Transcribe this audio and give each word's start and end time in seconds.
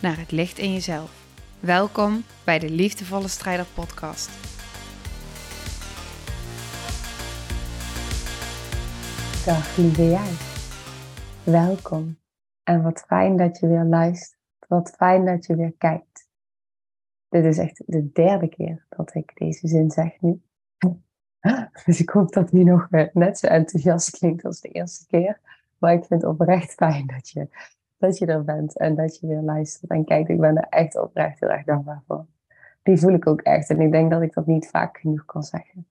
naar 0.00 0.18
het 0.18 0.30
licht 0.30 0.58
in 0.58 0.72
jezelf. 0.72 1.26
Welkom 1.60 2.24
bij 2.44 2.58
de 2.58 2.70
Liefdevolle 2.70 3.28
Strijder 3.28 3.66
Podcast. 3.74 4.28
Dag 9.46 9.76
lieve 9.76 10.04
jij. 10.04 10.32
Welkom. 11.44 12.18
En 12.62 12.82
wat 12.82 13.04
fijn 13.06 13.36
dat 13.36 13.58
je 13.58 13.66
weer 13.66 13.84
luistert. 13.84 14.38
Wat 14.68 14.90
fijn 14.96 15.24
dat 15.24 15.46
je 15.46 15.56
weer 15.56 15.74
kijkt. 15.78 16.28
Dit 17.28 17.44
is 17.44 17.58
echt 17.58 17.82
de 17.86 18.12
derde 18.12 18.48
keer 18.48 18.86
dat 18.88 19.14
ik 19.14 19.32
deze 19.34 19.68
zin 19.68 19.90
zeg 19.90 20.20
nu. 20.20 20.42
Dus 21.84 22.00
ik 22.00 22.10
hoop 22.10 22.32
dat 22.32 22.50
die 22.50 22.64
nog 22.64 22.86
eh, 22.90 23.06
net 23.12 23.38
zo 23.38 23.46
enthousiast 23.46 24.10
klinkt 24.10 24.44
als 24.44 24.60
de 24.60 24.68
eerste 24.68 25.06
keer. 25.06 25.40
Maar 25.78 25.92
ik 25.92 26.04
vind 26.04 26.22
het 26.22 26.30
oprecht 26.30 26.74
fijn 26.74 27.06
dat 27.06 27.28
je, 27.28 27.48
dat 28.00 28.18
je 28.18 28.26
er 28.26 28.44
bent 28.44 28.78
en 28.78 28.94
dat 28.94 29.18
je 29.18 29.26
weer 29.26 29.40
luistert 29.40 29.90
en 29.90 30.04
kijkt. 30.04 30.28
Ik 30.28 30.40
ben 30.40 30.56
er 30.56 30.66
echt 30.68 30.98
oprecht 30.98 31.40
heel 31.40 31.48
erg 31.48 31.64
dankbaar 31.64 32.02
voor. 32.06 32.26
Die 32.82 32.98
voel 32.98 33.12
ik 33.12 33.26
ook 33.26 33.40
echt 33.40 33.70
en 33.70 33.80
ik 33.80 33.92
denk 33.92 34.10
dat 34.10 34.22
ik 34.22 34.32
dat 34.32 34.46
niet 34.46 34.68
vaak 34.68 34.98
genoeg 34.98 35.24
kan 35.24 35.42
zeggen. 35.42 35.86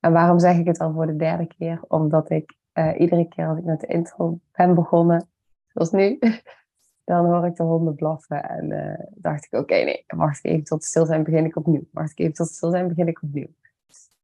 En 0.00 0.12
waarom 0.12 0.38
zeg 0.38 0.56
ik 0.56 0.66
het 0.66 0.78
al 0.78 0.92
voor 0.92 1.06
de 1.06 1.16
derde 1.16 1.46
keer? 1.46 1.80
Omdat 1.88 2.30
ik 2.30 2.56
uh, 2.74 3.00
iedere 3.00 3.28
keer 3.28 3.46
als 3.46 3.58
ik 3.58 3.64
met 3.64 3.80
de 3.80 3.86
intro 3.86 4.38
ben 4.52 4.74
begonnen, 4.74 5.28
zoals 5.68 5.90
nu, 5.90 6.18
dan 7.04 7.26
hoor 7.26 7.46
ik 7.46 7.56
de 7.56 7.62
honden 7.62 7.94
blaffen. 7.94 8.48
En 8.48 8.70
uh, 8.70 9.06
dacht 9.14 9.44
ik, 9.44 9.58
oké, 9.58 9.74
nee, 9.74 10.04
wacht 10.06 10.44
even 10.44 10.64
tot 10.64 10.84
stil 10.84 11.06
zijn, 11.06 11.22
begin 11.22 11.44
ik 11.44 11.56
opnieuw. 11.56 11.84
Wacht 11.92 12.10
ik 12.10 12.18
even 12.18 12.34
tot 12.34 12.48
stil 12.48 12.70
zijn, 12.70 12.88
begin 12.88 13.08
ik 13.08 13.22
opnieuw. 13.22 13.48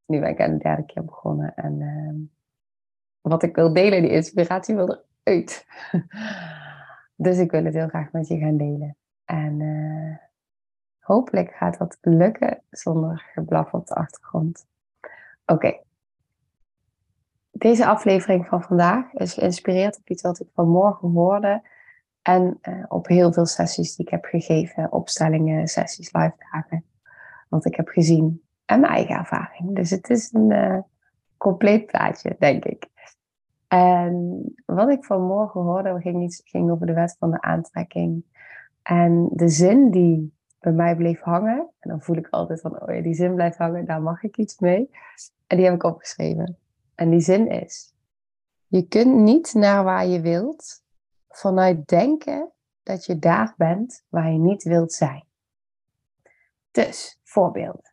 Nu 0.06 0.20
ben 0.20 0.28
ik 0.28 0.41
aan 0.41 0.53
de 0.53 0.62
derde 0.62 0.84
keer 0.84 1.05
begonnen. 1.05 1.55
En 1.55 1.80
uh, 1.80 2.28
wat 3.20 3.42
ik 3.42 3.56
wil 3.56 3.72
delen, 3.72 4.03
die 4.03 4.10
inspiratie 4.10 4.75
wil 4.75 5.05
eruit. 5.22 5.66
dus 7.22 7.38
ik 7.38 7.50
wil 7.50 7.64
het 7.64 7.74
heel 7.74 7.88
graag 7.88 8.12
met 8.12 8.28
je 8.28 8.38
gaan 8.38 8.56
delen. 8.56 8.96
En 9.24 9.60
uh, 9.60 10.16
hopelijk 10.98 11.50
gaat 11.50 11.78
dat 11.78 11.98
lukken 12.00 12.62
zonder 12.70 13.30
geblaf 13.32 13.72
op 13.72 13.86
de 13.86 13.94
achtergrond. 13.94 14.66
Oké. 15.46 15.78
Deze 17.50 17.86
aflevering 17.86 18.46
van 18.46 18.62
vandaag 18.62 19.12
is 19.12 19.34
geïnspireerd 19.34 19.98
op 19.98 20.08
iets 20.08 20.22
wat 20.22 20.41
ik 20.41 20.48
vanmorgen 20.54 21.08
hoorde. 21.08 21.62
En 22.22 22.58
uh, 22.62 22.84
op 22.88 23.06
heel 23.06 23.32
veel 23.32 23.46
sessies 23.46 23.96
die 23.96 24.06
ik 24.06 24.12
heb 24.12 24.24
gegeven, 24.24 24.92
opstellingen, 24.92 25.66
sessies, 25.66 26.12
live 26.12 26.34
dagen. 26.52 26.84
Wat 27.48 27.64
ik 27.64 27.74
heb 27.74 27.88
gezien 27.88 28.42
en 28.64 28.80
mijn 28.80 28.92
eigen 28.92 29.14
ervaring. 29.16 29.76
Dus 29.76 29.91
het 29.91 30.10
is 30.10 30.32
een 30.32 30.50
uh, 30.50 30.78
compleet 31.36 31.86
plaatje, 31.86 32.36
denk 32.38 32.64
ik. 32.64 32.89
En 33.70 34.44
wat 34.66 34.90
ik 34.90 35.04
vanmorgen 35.04 35.60
hoorde, 35.60 36.00
ging, 36.00 36.40
ging 36.44 36.70
over 36.70 36.86
de 36.86 36.92
wet 36.92 37.16
van 37.18 37.30
de 37.30 37.40
aantrekking. 37.40 38.24
En 38.82 39.28
de 39.32 39.48
zin 39.48 39.90
die 39.90 40.34
bij 40.58 40.72
mij 40.72 40.96
bleef 40.96 41.20
hangen, 41.20 41.68
en 41.78 41.91
dan 41.91 42.00
voel 42.00 42.16
ik 42.16 42.28
altijd 42.30 42.60
van, 42.60 42.82
oh 42.82 42.94
ja, 42.94 43.02
die 43.02 43.14
zin 43.14 43.34
blijft 43.34 43.56
hangen, 43.56 43.86
daar 43.86 44.02
mag 44.02 44.22
ik 44.22 44.36
iets 44.36 44.59
mee. 44.59 44.91
En 45.47 45.56
die 45.56 45.66
heb 45.66 45.75
ik 45.75 45.82
opgeschreven. 45.82 46.56
En 46.94 47.10
die 47.10 47.20
zin 47.20 47.48
is, 47.48 47.94
je 48.66 48.88
kunt 48.88 49.14
niet 49.14 49.54
naar 49.54 49.84
waar 49.84 50.06
je 50.06 50.20
wilt 50.20 50.82
vanuit 51.28 51.88
denken 51.88 52.50
dat 52.82 53.04
je 53.04 53.19
daar 53.19 53.54
bent 53.56 54.04
waar 54.09 54.32
je 54.32 54.38
niet 54.38 54.62
wilt 54.62 54.92
zijn. 54.92 55.25
Dus, 56.70 57.19
voorbeelden. 57.22 57.92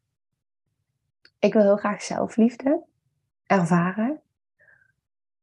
Ik 1.40 1.54
wil 1.54 1.62
heel 1.62 1.78
graag 1.78 2.02
zelfliefde 2.02 2.84
ervaren. 3.46 4.22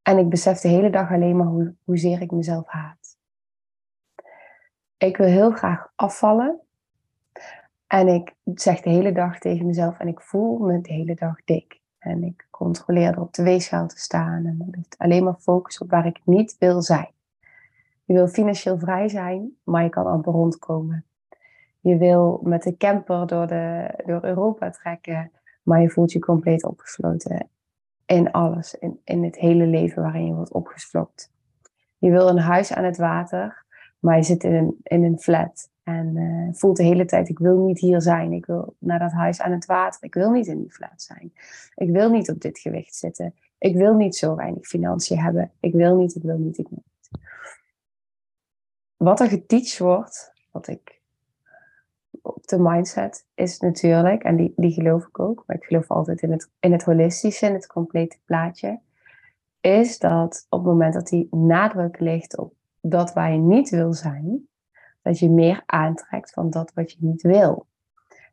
En 0.04 0.18
ik 0.18 0.28
besef 0.28 0.60
de 0.60 0.68
hele 0.68 0.90
dag 0.90 1.10
alleen 1.10 1.36
maar 1.36 1.46
hoe, 1.46 1.74
hoezeer 1.84 2.20
ik 2.20 2.30
mezelf 2.30 2.66
haat. 2.66 3.16
Ik 4.96 5.16
wil 5.16 5.26
heel 5.26 5.50
graag 5.50 5.92
afvallen. 5.94 6.60
En 7.86 8.08
ik 8.08 8.34
zeg 8.54 8.80
de 8.80 8.90
hele 8.90 9.12
dag 9.12 9.38
tegen 9.38 9.66
mezelf 9.66 9.98
en 9.98 10.08
ik 10.08 10.20
voel 10.20 10.58
me 10.58 10.80
de 10.80 10.92
hele 10.92 11.14
dag 11.14 11.44
dik. 11.44 11.80
En 11.98 12.24
ik 12.24 12.46
controleer 12.50 13.20
op 13.20 13.32
de 13.34 13.42
weegschaal 13.42 13.86
te 13.86 13.98
staan. 13.98 14.46
En 14.46 14.86
alleen 14.96 15.24
maar 15.24 15.38
focus 15.38 15.78
op 15.78 15.90
waar 15.90 16.06
ik 16.06 16.20
niet 16.24 16.56
wil 16.58 16.82
zijn. 16.82 17.10
Je 18.04 18.14
wil 18.14 18.28
financieel 18.28 18.78
vrij 18.78 19.08
zijn, 19.08 19.56
maar 19.62 19.82
je 19.82 19.88
kan 19.88 20.06
amper 20.06 20.32
rondkomen. 20.32 21.04
Je 21.80 21.96
wil 21.96 22.40
met 22.42 22.62
de 22.62 22.76
camper 22.76 23.26
door, 23.26 23.46
de, 23.46 23.94
door 24.06 24.24
Europa 24.24 24.70
trekken, 24.70 25.30
maar 25.62 25.80
je 25.80 25.90
voelt 25.90 26.12
je 26.12 26.18
compleet 26.18 26.64
opgesloten 26.64 27.48
in 28.06 28.32
alles, 28.32 28.74
in, 28.74 29.00
in 29.04 29.24
het 29.24 29.36
hele 29.36 29.66
leven 29.66 30.02
waarin 30.02 30.26
je 30.26 30.34
wordt 30.34 30.52
opgeslokt. 30.52 31.32
Je 31.98 32.10
wil 32.10 32.28
een 32.28 32.38
huis 32.38 32.72
aan 32.72 32.84
het 32.84 32.96
water, 32.96 33.64
maar 33.98 34.16
je 34.16 34.22
zit 34.22 34.44
in 34.44 34.54
een, 34.54 34.80
in 34.82 35.04
een 35.04 35.18
flat 35.18 35.70
en 35.84 36.16
uh, 36.16 36.48
voelt 36.52 36.76
de 36.76 36.82
hele 36.82 37.04
tijd, 37.04 37.28
ik 37.28 37.38
wil 37.38 37.58
niet 37.58 37.78
hier 37.78 38.00
zijn, 38.00 38.32
ik 38.32 38.46
wil 38.46 38.74
naar 38.78 38.98
dat 38.98 39.12
huis 39.12 39.40
aan 39.40 39.52
het 39.52 39.66
water, 39.66 40.04
ik 40.04 40.14
wil 40.14 40.30
niet 40.30 40.46
in 40.46 40.58
die 40.58 40.72
flat 40.72 41.02
zijn. 41.02 41.32
Ik 41.74 41.90
wil 41.90 42.10
niet 42.10 42.30
op 42.30 42.40
dit 42.40 42.58
gewicht 42.58 42.94
zitten, 42.94 43.34
ik 43.58 43.76
wil 43.76 43.94
niet 43.94 44.16
zo 44.16 44.34
weinig 44.34 44.66
financiën 44.66 45.18
hebben, 45.18 45.50
ik 45.60 45.72
wil 45.72 45.96
niet, 45.96 46.14
ik 46.14 46.22
wil 46.22 46.38
niet, 46.38 46.58
ik 46.58 46.68
wil 46.68 46.82
niet. 46.84 47.10
Wat 48.96 49.20
er 49.20 49.28
geteacht 49.28 49.78
wordt, 49.78 50.32
wat 50.50 50.68
ik 50.68 50.93
op 52.24 52.46
de 52.46 52.58
mindset 52.58 53.26
is 53.34 53.58
natuurlijk, 53.58 54.22
en 54.22 54.36
die, 54.36 54.52
die 54.56 54.72
geloof 54.72 55.06
ik 55.06 55.18
ook, 55.18 55.44
maar 55.46 55.56
ik 55.56 55.64
geloof 55.64 55.90
altijd 55.90 56.22
in 56.22 56.32
het, 56.32 56.50
in 56.60 56.72
het 56.72 56.82
holistische, 56.82 57.46
in 57.46 57.52
het 57.54 57.66
complete 57.66 58.16
plaatje, 58.24 58.80
is 59.60 59.98
dat 59.98 60.46
op 60.48 60.58
het 60.58 60.68
moment 60.68 60.94
dat 60.94 61.06
die 61.06 61.28
nadruk 61.30 62.00
ligt 62.00 62.38
op 62.38 62.54
dat 62.80 63.12
waar 63.12 63.32
je 63.32 63.38
niet 63.38 63.70
wil 63.70 63.92
zijn, 63.92 64.48
dat 65.02 65.18
je 65.18 65.30
meer 65.30 65.62
aantrekt 65.66 66.32
van 66.32 66.50
dat 66.50 66.72
wat 66.74 66.92
je 66.92 66.98
niet 67.00 67.22
wil. 67.22 67.66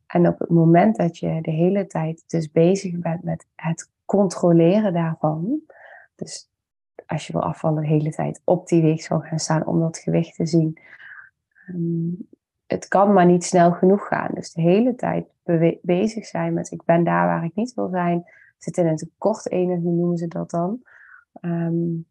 En 0.08 0.28
op 0.28 0.40
het 0.40 0.50
moment 0.50 0.96
dat 0.96 1.18
je 1.18 1.42
de 1.42 1.52
hele 1.52 1.88
tijd 1.88 2.24
dus 2.28 2.52
bezig 2.52 3.00
bent 3.00 3.24
met 3.24 3.46
het 3.56 3.90
controleren 4.06 4.94
daarvan, 4.94 5.62
dus 6.16 6.50
als 7.06 7.28
je 7.28 7.34
wil 7.34 7.42
afvallen 7.42 7.82
de 7.82 7.88
hele 7.88 8.12
tijd 8.12 8.42
op 8.44 8.68
die 8.68 8.82
weegschaal 8.82 9.20
gaan 9.20 9.40
staan 9.40 9.66
om 9.66 9.80
dat 9.80 9.98
gewicht 9.98 10.36
te 10.36 10.46
zien, 10.46 10.80
ehm, 11.68 12.40
het 12.72 12.88
kan 12.88 13.14
maar 13.14 13.26
niet 13.26 13.44
snel 13.44 13.72
genoeg 13.72 14.08
gaan. 14.08 14.32
Dus 14.34 14.52
de 14.54 14.62
hele 14.62 14.96
tijd 14.96 15.28
bezig 15.82 16.26
zijn 16.26 16.54
met 16.54 16.72
ik 16.72 16.84
ben 16.84 17.04
daar 17.04 17.28
waar 17.28 17.44
ik 17.44 17.56
niet 17.56 17.74
wil 17.74 17.90
zijn. 17.90 18.26
Zit 18.58 18.78
in 18.78 18.88
een 18.88 18.96
tekort 18.96 19.52
energie 19.52 19.90
noemen 19.90 20.18
ze 20.18 20.28
dat 20.28 20.50
dan. 20.50 20.82
Um, 21.42 22.08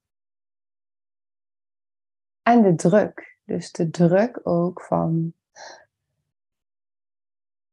en 2.42 2.62
de 2.62 2.74
druk. 2.74 3.38
Dus 3.44 3.72
de 3.72 3.90
druk 3.90 4.40
ook 4.42 4.82
van. 4.82 5.32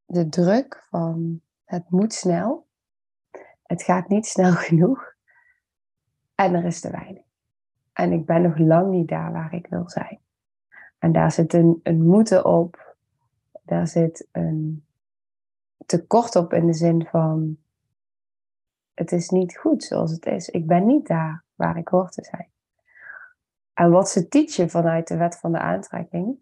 De 0.06 0.30
druk 0.30 0.86
van 0.90 1.42
het 1.64 1.90
moet 1.90 2.14
snel. 2.14 2.68
Het 3.64 3.84
gaat 3.84 4.08
niet 4.08 4.26
snel 4.26 4.52
genoeg. 4.68 5.16
En 6.36 6.54
er 6.54 6.66
is 6.66 6.80
te 6.80 6.92
weinig. 6.92 7.24
En 7.94 8.12
ik 8.12 8.26
ben 8.26 8.42
nog 8.42 8.58
lang 8.58 8.92
niet 8.92 9.08
daar 9.08 9.32
waar 9.32 9.54
ik 9.54 9.68
wil 9.68 9.90
zijn. 9.90 10.20
En 10.98 11.12
daar 11.12 11.32
zit 11.32 11.54
een, 11.54 11.80
een 11.84 12.06
moeten 12.06 12.46
op. 12.46 12.96
Daar 13.64 13.88
zit 13.88 14.28
een 14.32 14.86
tekort 15.86 16.36
op 16.36 16.54
in 16.54 16.66
de 16.66 16.74
zin 16.74 17.06
van: 17.06 17.58
het 18.94 19.12
is 19.12 19.30
niet 19.30 19.58
goed 19.58 19.84
zoals 19.84 20.12
het 20.12 20.26
is. 20.26 20.50
Ik 20.50 20.68
ben 20.68 20.86
niet 20.86 21.08
daar 21.08 21.44
waar 21.56 21.78
ik 21.78 21.88
hoor 21.88 22.10
te 22.10 22.24
zijn. 22.24 22.50
En 23.74 23.92
wat 23.92 24.10
ze 24.10 24.28
teachen 24.28 24.70
vanuit 24.70 25.08
de 25.08 25.18
wet 25.18 25.40
van 25.40 25.52
de 25.52 25.60
aantrekking, 25.60 26.38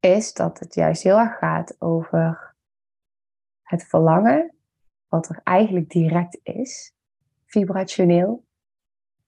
is 0.00 0.32
dat 0.32 0.58
het 0.58 0.74
juist 0.74 1.02
heel 1.02 1.18
erg 1.18 1.38
gaat 1.38 1.76
over 1.78 2.54
het 3.62 3.84
verlangen, 3.84 4.54
wat 5.08 5.28
er 5.28 5.40
eigenlijk 5.44 5.90
direct 5.90 6.40
is, 6.42 6.94
vibrationeel, 7.44 8.44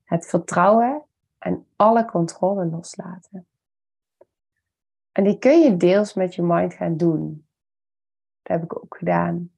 het 0.05 0.27
vertrouwen 0.27 1.03
en 1.39 1.67
alle 1.77 2.05
controle 2.05 2.67
loslaten. 2.67 3.47
En 5.15 5.25
die 5.25 5.39
kun 5.39 5.61
je 5.61 5.77
deels 5.77 6.15
met 6.15 6.35
je 6.35 6.43
mind 6.43 6.75
gaan 6.75 6.97
doen. 6.97 7.47
Dat 8.43 8.57
heb 8.57 8.63
ik 8.63 8.77
ook 8.77 8.97
gedaan. 8.97 9.51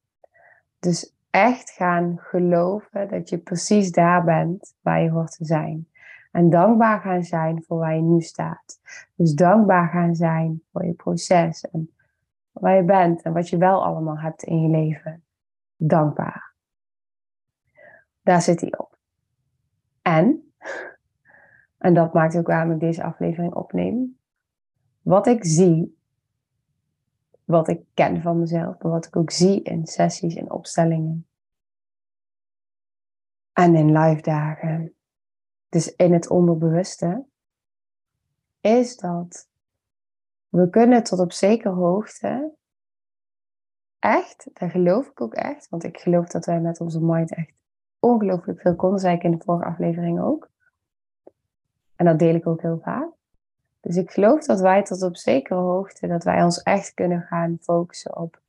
Dus 0.79 1.15
echt 1.31 1.71
gaan 1.71 2.19
geloven 2.19 3.09
dat 3.09 3.29
je 3.29 3.39
precies 3.39 3.91
daar 3.91 4.25
bent 4.25 4.75
waar 4.81 5.03
je 5.03 5.11
hoort 5.11 5.37
te 5.37 5.45
zijn. 5.45 5.89
En 6.33 6.51
dankbaar 6.51 7.01
gaan 7.01 7.23
zijn 7.23 7.63
voor 7.63 7.79
waar 7.79 7.95
je 7.95 8.03
nu 8.03 8.21
staat. 8.21 8.81
Dus 9.15 9.35
dankbaar 9.35 9.89
gaan 9.89 10.15
zijn 10.15 10.63
voor 10.73 10.85
je 10.85 10.93
proces 10.93 11.61
en 11.71 11.91
waar 12.53 12.77
je 12.77 12.85
bent 12.85 13.23
en 13.23 13.33
wat 13.33 13.49
je 13.49 13.57
wel 13.57 13.85
allemaal 13.85 14.19
hebt 14.19 14.43
in 14.43 14.63
je 14.63 14.69
leven. 14.69 15.25
Dankbaar. 15.77 16.55
Daar 18.23 18.43
zit 18.43 18.61
hij 18.61 18.79
op. 18.79 18.99
En, 20.03 20.53
en 21.79 21.95
dat 21.95 22.15
maakt 22.15 22.37
ook 22.37 22.47
waarom 22.47 22.73
ik 22.73 22.81
deze 22.81 23.03
aflevering 23.03 23.55
opneem. 23.55 24.19
Wat 25.07 25.27
ik 25.27 25.45
zie, 25.45 25.99
wat 27.45 27.69
ik 27.69 27.85
ken 27.95 28.23
van 28.23 28.39
mezelf, 28.39 28.83
maar 28.83 28.93
wat 28.93 29.07
ik 29.07 29.17
ook 29.17 29.31
zie 29.31 29.63
in 29.63 29.87
sessies 29.87 30.35
en 30.35 30.51
opstellingen. 30.51 31.27
En 33.53 33.75
in 33.75 33.99
live 33.99 34.23
dagen 34.23 34.95
dus 35.69 35.95
in 35.95 36.13
het 36.13 36.29
onderbewuste, 36.29 37.27
is 38.61 38.97
dat 38.97 39.49
we 40.49 40.71
kunnen 40.71 41.03
tot 41.03 41.19
op 41.19 41.33
zekere 41.33 41.75
hoogte 41.75 42.55
echt, 43.99 44.49
daar 44.53 44.71
geloof 44.71 45.09
ik 45.09 45.21
ook 45.21 45.35
echt, 45.35 45.69
want 45.69 45.85
ik 45.85 45.99
geloof 45.99 46.27
dat 46.27 46.45
wij 46.45 46.61
met 46.61 46.81
onze 46.81 47.01
mind 47.01 47.35
echt 47.35 47.63
ongelooflijk 47.99 48.61
veel 48.61 48.77
konden, 48.77 49.01
zei 49.01 49.17
ik 49.17 49.23
in 49.23 49.31
de 49.31 49.45
vorige 49.45 49.71
aflevering 49.71 50.21
ook. 50.21 50.51
En 51.97 52.05
dat 52.05 52.19
deel 52.19 52.35
ik 52.35 52.47
ook 52.47 52.63
heel 52.63 52.81
vaak. 52.83 53.16
Dus 53.87 53.97
ik 53.97 54.11
geloof 54.11 54.45
dat 54.45 54.61
wij 54.61 54.83
tot 54.83 55.03
op 55.03 55.17
zekere 55.17 55.61
hoogte, 55.61 56.07
dat 56.07 56.25
wij 56.25 56.43
ons 56.43 56.63
echt 56.63 56.95
kunnen 56.95 57.21
gaan 57.21 57.59
focussen 57.61 58.17
op 58.17 58.41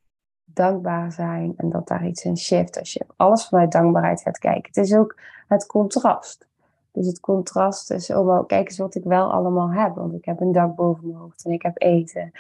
dankbaar 0.43 1.11
zijn 1.11 1.53
en 1.57 1.69
dat 1.69 1.87
daar 1.87 2.07
iets 2.07 2.25
in 2.25 2.37
shift 2.37 2.79
als 2.79 2.93
je 2.93 3.05
alles 3.15 3.47
vanuit 3.47 3.71
dankbaarheid 3.71 4.21
gaat 4.21 4.37
kijken. 4.37 4.67
Het 4.73 4.77
is 4.77 4.95
ook 4.95 5.19
het 5.47 5.65
contrast. 5.65 6.47
Dus 6.91 7.07
het 7.07 7.19
contrast 7.19 7.91
is, 7.91 8.09
oh 8.09 8.25
wow, 8.25 8.47
kijk 8.47 8.67
eens 8.67 8.77
wat 8.77 8.95
ik 8.95 9.03
wel 9.03 9.31
allemaal 9.31 9.71
heb. 9.71 9.95
Want 9.95 10.13
ik 10.13 10.25
heb 10.25 10.39
een 10.39 10.51
dak 10.51 10.75
boven 10.75 11.07
mijn 11.07 11.19
hoofd 11.19 11.45
en 11.45 11.51
ik 11.51 11.61
heb 11.61 11.81
eten. 11.81 12.31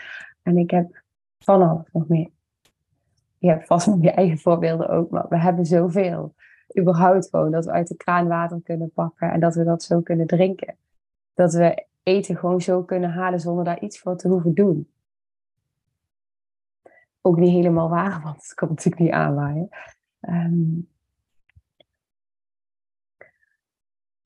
En 0.43 0.57
ik 0.57 0.71
heb 0.71 1.03
van 1.39 1.61
alles 1.61 1.89
nog 1.91 2.07
meer. 2.07 2.29
Je 3.37 3.49
hebt 3.49 3.65
vast 3.65 3.87
nog 3.87 4.01
je 4.01 4.11
eigen 4.11 4.37
voorbeelden 4.37 4.89
ook, 4.89 5.09
maar 5.09 5.25
we 5.29 5.39
hebben 5.39 5.65
zoveel. 5.65 6.33
Überhaupt 6.79 7.29
gewoon 7.29 7.51
dat 7.51 7.65
we 7.65 7.71
uit 7.71 7.87
de 7.87 7.95
kraan 7.95 8.27
water 8.27 8.61
kunnen 8.63 8.91
pakken 8.91 9.31
en 9.31 9.39
dat 9.39 9.55
we 9.55 9.63
dat 9.63 9.83
zo 9.83 10.01
kunnen 10.01 10.27
drinken. 10.27 10.75
Dat 11.33 11.53
we 11.53 11.85
eten 12.07 12.37
gewoon 12.37 12.61
zo 12.61 12.83
kunnen 12.83 13.09
halen 13.09 13.39
zonder 13.39 13.65
daar 13.65 13.81
iets 13.81 13.99
voor 13.99 14.17
te 14.17 14.27
hoeven 14.27 14.53
doen. 14.53 14.91
Ook 17.21 17.37
niet 17.37 17.51
helemaal 17.51 17.89
waar, 17.89 18.21
want 18.23 18.35
het 18.35 18.53
komt 18.53 18.71
natuurlijk 18.71 19.01
niet 19.01 19.11
aanwaaien. 19.11 19.69
Um, 20.21 20.89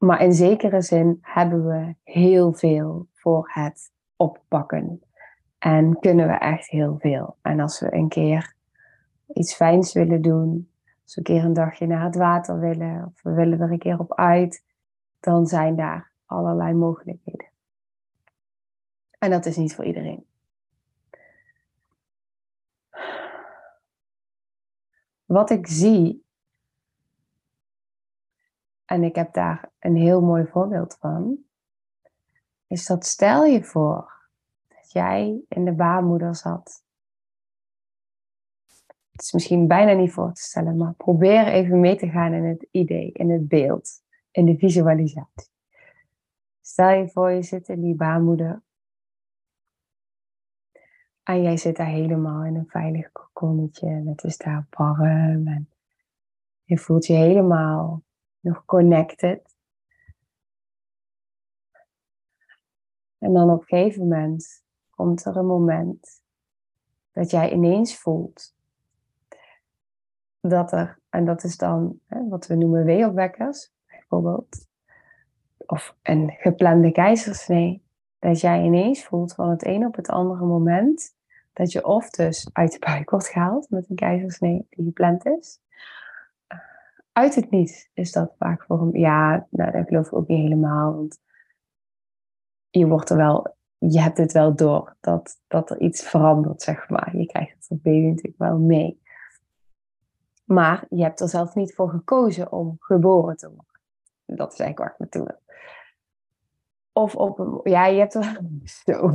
Maar 0.01 0.21
in 0.21 0.33
zekere 0.33 0.81
zin 0.81 1.17
hebben 1.21 1.67
we 1.67 1.95
heel 2.03 2.53
veel 2.53 3.07
voor 3.13 3.49
het 3.53 3.91
oppakken. 4.15 5.01
En 5.57 5.99
kunnen 5.99 6.27
we 6.27 6.33
echt 6.33 6.69
heel 6.69 6.97
veel. 6.99 7.37
En 7.41 7.59
als 7.59 7.79
we 7.79 7.93
een 7.93 8.09
keer 8.09 8.55
iets 9.33 9.55
fijns 9.55 9.93
willen 9.93 10.21
doen, 10.21 10.69
als 11.03 11.15
we 11.15 11.21
een 11.21 11.35
keer 11.35 11.43
een 11.45 11.53
dagje 11.53 11.87
naar 11.87 12.03
het 12.03 12.15
water 12.15 12.59
willen, 12.59 13.05
of 13.05 13.21
we 13.21 13.31
willen 13.31 13.59
er 13.59 13.71
een 13.71 13.79
keer 13.79 13.99
op 13.99 14.13
uit, 14.15 14.63
dan 15.19 15.45
zijn 15.45 15.75
daar 15.75 16.11
allerlei 16.25 16.73
mogelijkheden. 16.73 17.50
En 19.21 19.29
dat 19.29 19.45
is 19.45 19.57
niet 19.57 19.75
voor 19.75 19.85
iedereen. 19.85 20.25
Wat 25.25 25.49
ik 25.49 25.67
zie 25.67 26.25
en 28.85 29.03
ik 29.03 29.15
heb 29.15 29.33
daar 29.33 29.71
een 29.79 29.95
heel 29.95 30.21
mooi 30.21 30.45
voorbeeld 30.45 30.97
van, 30.99 31.37
is 32.67 32.85
dat 32.85 33.05
stel 33.05 33.45
je 33.45 33.63
voor 33.63 34.29
dat 34.67 34.91
jij 34.91 35.41
in 35.47 35.65
de 35.65 35.73
baarmoeder 35.73 36.35
zat. 36.35 36.83
Het 39.11 39.21
is 39.21 39.31
misschien 39.31 39.67
bijna 39.67 39.93
niet 39.93 40.11
voor 40.11 40.33
te 40.33 40.41
stellen, 40.41 40.77
maar 40.77 40.93
probeer 40.93 41.47
even 41.47 41.79
mee 41.79 41.95
te 41.95 42.09
gaan 42.09 42.33
in 42.33 42.43
het 42.43 42.67
idee, 42.71 43.11
in 43.11 43.31
het 43.31 43.47
beeld, 43.47 44.03
in 44.31 44.45
de 44.45 44.57
visualisatie. 44.57 45.51
Stel 46.61 46.89
je 46.89 47.09
voor, 47.09 47.31
je 47.31 47.43
zit 47.43 47.67
in 47.67 47.81
die 47.81 47.95
baarmoeder. 47.95 48.63
En 51.31 51.41
jij 51.41 51.57
zit 51.57 51.75
daar 51.75 51.87
helemaal 51.87 52.43
in 52.43 52.55
een 52.55 52.67
veilig 52.67 53.11
kokonnetje. 53.11 54.03
Het 54.05 54.23
is 54.23 54.37
daar 54.37 54.67
warm. 54.69 55.47
En 55.47 55.69
je 56.63 56.77
voelt 56.77 57.05
je 57.05 57.13
helemaal 57.13 58.03
nog 58.39 58.65
connected. 58.65 59.55
En 63.17 63.33
dan 63.33 63.49
op 63.49 63.59
een 63.59 63.67
gegeven 63.67 64.01
moment 64.01 64.63
komt 64.89 65.25
er 65.25 65.37
een 65.37 65.45
moment 65.45 66.23
dat 67.11 67.29
jij 67.29 67.51
ineens 67.51 67.97
voelt 67.97 68.55
dat 70.39 70.71
er, 70.71 70.99
en 71.09 71.25
dat 71.25 71.43
is 71.43 71.57
dan 71.57 71.99
hè, 72.05 72.27
wat 72.27 72.47
we 72.47 72.55
noemen 72.55 72.85
weeopwekkers, 72.85 73.71
bijvoorbeeld, 73.87 74.67
of 75.57 75.95
een 76.01 76.31
geplande 76.31 76.91
keizersnee, 76.91 77.83
dat 78.19 78.39
jij 78.39 78.63
ineens 78.63 79.05
voelt 79.05 79.33
van 79.33 79.49
het 79.49 79.65
een 79.65 79.85
op 79.85 79.95
het 79.95 80.09
andere 80.09 80.45
moment 80.45 81.19
dat 81.53 81.71
je 81.71 81.85
of 81.85 82.09
dus 82.09 82.49
uit 82.53 82.71
de 82.71 82.79
buik 82.79 83.09
wordt 83.09 83.27
gehaald 83.27 83.69
met 83.69 83.89
een 83.89 83.95
keizersnee 83.95 84.65
die 84.69 84.85
gepland 84.85 85.25
is, 85.25 85.61
uit 87.11 87.35
het 87.35 87.51
niet 87.51 87.89
is 87.93 88.11
dat 88.11 88.35
vaak 88.37 88.63
voor 88.63 88.79
hem. 88.79 88.97
Ja, 88.97 89.47
nou, 89.49 89.71
dat 89.71 89.87
geloof 89.87 90.05
ik 90.05 90.13
ook 90.13 90.27
niet 90.27 90.41
helemaal. 90.41 90.95
Want 90.95 91.19
je 92.69 92.87
wordt 92.87 93.09
er 93.09 93.17
wel, 93.17 93.55
je 93.77 94.01
hebt 94.01 94.17
het 94.17 94.31
wel 94.31 94.55
door 94.55 94.95
dat, 94.99 95.39
dat 95.47 95.69
er 95.69 95.79
iets 95.79 96.03
verandert, 96.03 96.61
zeg 96.61 96.89
maar. 96.89 97.17
Je 97.17 97.25
krijgt 97.25 97.53
het 97.53 97.67
op 97.69 97.83
baby 97.83 98.05
natuurlijk 98.05 98.37
wel 98.37 98.57
mee. 98.57 99.01
Maar 100.43 100.85
je 100.89 101.03
hebt 101.03 101.19
er 101.19 101.29
zelf 101.29 101.55
niet 101.55 101.73
voor 101.73 101.89
gekozen 101.89 102.51
om 102.51 102.75
geboren 102.79 103.37
te 103.37 103.47
worden. 103.47 103.79
Dat 104.25 104.53
is 104.53 104.59
eigenlijk 104.59 104.77
waar 104.77 104.91
ik 104.91 104.99
naartoe 104.99 105.23
wil. 105.25 105.39
Of 107.03 107.15
op 107.15 107.39
een, 107.39 107.59
ja, 107.63 107.85
je 107.85 107.99
hebt 107.99 108.13
er 108.13 108.41
zo. 108.85 109.13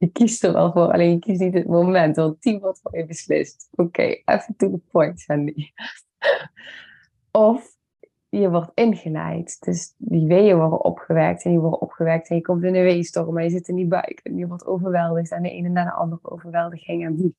Je 0.00 0.10
kiest 0.12 0.44
er 0.44 0.52
wel 0.52 0.72
voor, 0.72 0.92
alleen 0.92 1.10
je 1.10 1.18
kiest 1.18 1.40
niet 1.40 1.54
het 1.54 1.66
moment, 1.66 2.16
want 2.16 2.42
team 2.42 2.60
wordt 2.60 2.80
voor 2.80 2.96
je 2.96 3.06
beslist. 3.06 3.68
Oké, 3.74 4.02
even 4.02 4.54
to 4.56 4.70
the 4.70 4.80
point, 4.90 5.20
Sandy. 5.20 5.70
of 7.30 7.76
je 8.28 8.50
wordt 8.50 8.70
ingeleid. 8.74 9.56
Dus 9.60 9.94
die 9.96 10.26
weeën 10.26 10.56
worden 10.56 10.84
opgewerkt 10.84 11.44
en 11.44 11.50
die 11.50 11.60
worden 11.60 11.80
opgewerkt 11.80 12.28
en 12.28 12.36
je 12.36 12.42
komt 12.42 12.62
in 12.62 12.74
een 12.74 12.82
weestorm 12.82 13.38
en 13.38 13.44
je 13.44 13.50
zit 13.50 13.68
in 13.68 13.74
die 13.74 13.86
buik 13.86 14.20
en 14.22 14.36
je 14.36 14.46
wordt 14.46 14.66
overweldigd 14.66 15.30
en 15.30 15.42
de 15.42 15.50
ene 15.50 15.68
na 15.68 15.84
de 15.84 15.92
andere 15.92 16.30
overweldiging 16.30 17.04
en. 17.04 17.36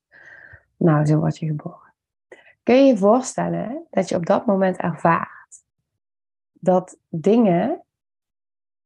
Nou, 0.76 1.06
zo 1.06 1.18
word 1.18 1.38
je 1.38 1.46
geboren. 1.46 1.92
Kun 2.62 2.76
je 2.76 2.84
je 2.84 2.96
voorstellen 2.96 3.86
dat 3.90 4.08
je 4.08 4.16
op 4.16 4.26
dat 4.26 4.46
moment 4.46 4.76
ervaart 4.76 5.64
dat 6.52 6.98
dingen, 7.08 7.82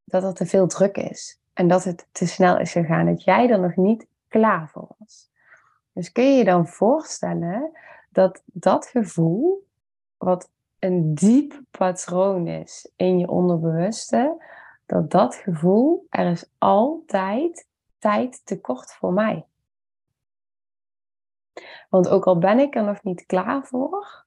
dat 0.05 0.23
er 0.23 0.35
te 0.35 0.47
veel 0.47 0.67
druk 0.67 0.97
is 0.97 1.41
en 1.57 1.69
dat 1.69 1.85
het 1.85 2.09
te 2.13 2.27
snel 2.27 2.59
is 2.59 2.73
gegaan, 2.73 3.07
dat 3.07 3.25
jij 3.25 3.51
er 3.51 3.61
nog 3.61 3.77
niet 3.77 4.07
klaar 4.29 4.69
voor 4.69 4.89
was. 4.99 5.31
Dus 5.93 6.13
kun 6.13 6.25
je 6.25 6.39
je 6.39 6.45
dan 6.45 6.67
voorstellen 6.67 7.79
dat 8.11 8.43
dat 8.45 8.87
gevoel 8.87 9.67
wat 10.17 10.51
een 10.79 11.15
diep 11.15 11.63
patroon 11.71 12.47
is 12.47 12.93
in 12.97 13.19
je 13.19 13.29
onderbewuste, 13.29 14.45
dat 14.87 15.11
dat 15.11 15.35
gevoel, 15.35 16.07
er 16.11 16.31
is 16.31 16.51
altijd 16.59 17.69
tijd 17.99 18.47
tekort 18.47 18.93
voor 18.93 19.13
mij. 19.13 19.47
Want 21.89 22.09
ook 22.09 22.27
al 22.27 22.39
ben 22.39 22.59
ik 22.59 22.75
er 22.75 22.85
nog 22.85 23.03
niet 23.03 23.27
klaar 23.27 23.67
voor, 23.67 24.25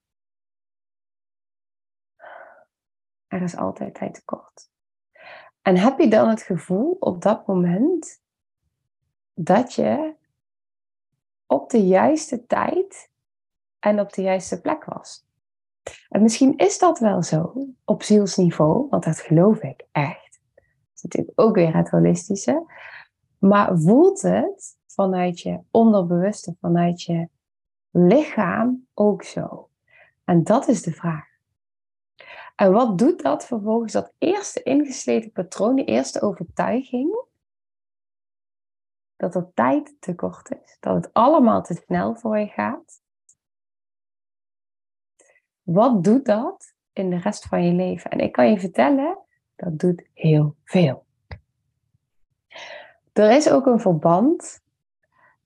er 3.27 3.41
is 3.41 3.55
altijd 3.55 3.93
tijd 3.93 4.13
tekort. 4.13 4.69
En 5.61 5.77
heb 5.77 5.99
je 5.99 6.07
dan 6.07 6.29
het 6.29 6.41
gevoel 6.41 6.97
op 6.99 7.21
dat 7.21 7.47
moment 7.47 8.21
dat 9.33 9.73
je 9.73 10.13
op 11.45 11.69
de 11.69 11.87
juiste 11.87 12.45
tijd 12.45 13.09
en 13.79 13.99
op 13.99 14.13
de 14.13 14.21
juiste 14.21 14.61
plek 14.61 14.85
was? 14.85 15.27
En 16.09 16.21
misschien 16.21 16.57
is 16.57 16.79
dat 16.79 16.99
wel 16.99 17.23
zo 17.23 17.67
op 17.85 18.03
zielsniveau, 18.03 18.87
want 18.89 19.03
dat 19.03 19.19
geloof 19.19 19.61
ik 19.61 19.85
echt. 19.91 20.39
Dat 20.55 20.95
is 20.95 21.01
natuurlijk 21.01 21.41
ook 21.41 21.55
weer 21.55 21.75
het 21.75 21.89
holistische. 21.89 22.65
Maar 23.37 23.79
voelt 23.79 24.21
het 24.21 24.77
vanuit 24.87 25.39
je 25.39 25.59
onderbewuste, 25.71 26.55
vanuit 26.59 27.01
je 27.01 27.29
lichaam 27.91 28.87
ook 28.93 29.23
zo? 29.23 29.69
En 30.23 30.43
dat 30.43 30.67
is 30.67 30.81
de 30.81 30.91
vraag. 30.91 31.28
En 32.59 32.71
wat 32.71 32.97
doet 32.97 33.21
dat 33.21 33.45
vervolgens, 33.45 33.93
dat 33.93 34.13
eerste 34.17 34.63
ingesleten 34.63 35.31
patroon, 35.31 35.75
die 35.75 35.85
eerste 35.85 36.21
overtuiging, 36.21 37.25
dat 39.15 39.35
er 39.35 39.51
tijd 39.53 39.95
tekort 39.99 40.51
is, 40.51 40.77
dat 40.79 40.95
het 40.95 41.13
allemaal 41.13 41.63
te 41.63 41.73
snel 41.73 42.15
voor 42.15 42.37
je 42.37 42.47
gaat, 42.47 43.01
wat 45.61 46.03
doet 46.03 46.25
dat 46.25 46.73
in 46.93 47.09
de 47.09 47.17
rest 47.17 47.45
van 47.45 47.63
je 47.63 47.73
leven? 47.73 48.11
En 48.11 48.19
ik 48.19 48.31
kan 48.31 48.49
je 48.49 48.59
vertellen, 48.59 49.17
Dat 49.55 49.79
doet 49.79 50.09
heel 50.13 50.55
veel. 50.63 51.05
Er 53.13 53.31
is 53.31 53.49
ook 53.49 53.65
een 53.65 53.79
verband 53.79 54.63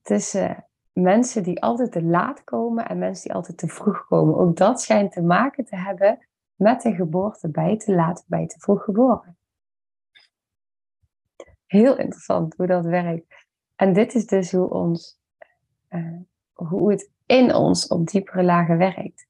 tussen 0.01 0.67
mensen 0.91 1.43
die 1.43 1.61
altijd 1.61 1.91
te 1.91 2.03
laat 2.03 2.43
komen 2.43 2.87
en 2.87 2.97
mensen 2.97 3.23
die 3.23 3.33
altijd 3.33 3.57
te 3.57 3.67
vroeg 3.67 4.07
komen. 4.07 4.37
Ook 4.37 4.57
dat 4.57 4.81
schijnt 4.81 5.11
te 5.11 5.21
maken 5.21 5.65
te 5.65 5.75
hebben 5.75 6.19
met 6.63 6.81
de 6.81 6.93
geboorte 6.93 7.49
bij 7.49 7.77
te 7.77 7.95
laat, 7.95 8.23
bij 8.27 8.47
te 8.47 8.59
vroeg 8.59 8.83
geboren. 8.83 9.37
Heel 11.65 11.97
interessant 11.97 12.55
hoe 12.55 12.67
dat 12.67 12.85
werkt. 12.85 13.45
En 13.75 13.93
dit 13.93 14.13
is 14.13 14.25
dus 14.25 14.51
hoe, 14.51 14.69
ons, 14.69 15.19
uh, 15.89 16.19
hoe 16.53 16.91
het 16.91 17.09
in 17.25 17.55
ons 17.55 17.87
op 17.87 18.07
diepere 18.07 18.43
lagen 18.43 18.77
werkt. 18.77 19.27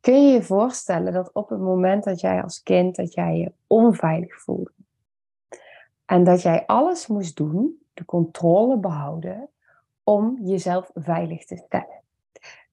Kun 0.00 0.26
je 0.26 0.32
je 0.32 0.42
voorstellen 0.42 1.12
dat 1.12 1.32
op 1.32 1.48
het 1.48 1.60
moment 1.60 2.04
dat 2.04 2.20
jij 2.20 2.42
als 2.42 2.62
kind 2.62 2.96
dat 2.96 3.14
jij 3.14 3.36
je 3.36 3.52
onveilig 3.66 4.40
voelde 4.40 4.72
en 6.04 6.24
dat 6.24 6.42
jij 6.42 6.66
alles 6.66 7.06
moest 7.06 7.36
doen, 7.36 7.82
de 7.94 8.04
controle 8.04 8.78
behouden, 8.78 9.48
om 10.02 10.38
jezelf 10.42 10.90
veilig 10.94 11.44
te 11.44 11.56
stellen. 11.56 12.02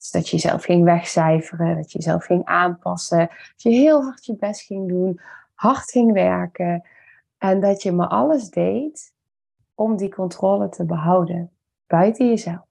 Dus 0.02 0.12
dat 0.12 0.30
je 0.30 0.36
jezelf 0.36 0.64
ging 0.64 0.84
wegcijferen, 0.84 1.76
dat 1.76 1.92
je 1.92 1.98
jezelf 1.98 2.26
ging 2.26 2.46
aanpassen, 2.46 3.18
dat 3.28 3.62
je 3.62 3.70
heel 3.70 4.04
hard 4.04 4.26
je 4.26 4.36
best 4.36 4.62
ging 4.62 4.88
doen, 4.88 5.20
hard 5.54 5.92
ging 5.92 6.14
werken 6.14 6.88
en 7.38 7.60
dat 7.60 7.82
je 7.82 7.92
maar 7.92 8.08
alles 8.08 8.50
deed 8.50 9.14
om 9.76 9.98
die 9.98 10.14
controle 10.14 10.70
te 10.70 10.86
behouden 10.86 11.52
buiten 11.88 12.28
jezelf. 12.28 12.66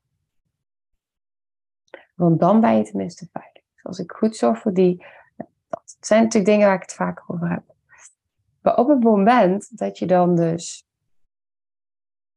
Want 2.14 2.40
dan 2.40 2.60
ben 2.60 2.76
je 2.76 2.82
tenminste 2.82 3.28
veilig. 3.32 3.62
Dus 3.74 3.84
als 3.84 3.98
ik 3.98 4.12
goed 4.12 4.36
zorg 4.36 4.58
voor 4.58 4.72
die, 4.72 5.04
dat 5.68 5.96
zijn 6.00 6.22
natuurlijk 6.22 6.52
dingen 6.52 6.66
waar 6.66 6.76
ik 6.76 6.82
het 6.82 6.94
vaker 6.94 7.24
over 7.26 7.50
heb. 7.50 7.62
Maar 8.62 8.76
op 8.76 8.88
het 8.88 9.02
moment 9.02 9.78
dat 9.78 9.98
je 9.98 10.06
dan 10.06 10.36
dus 10.36 10.86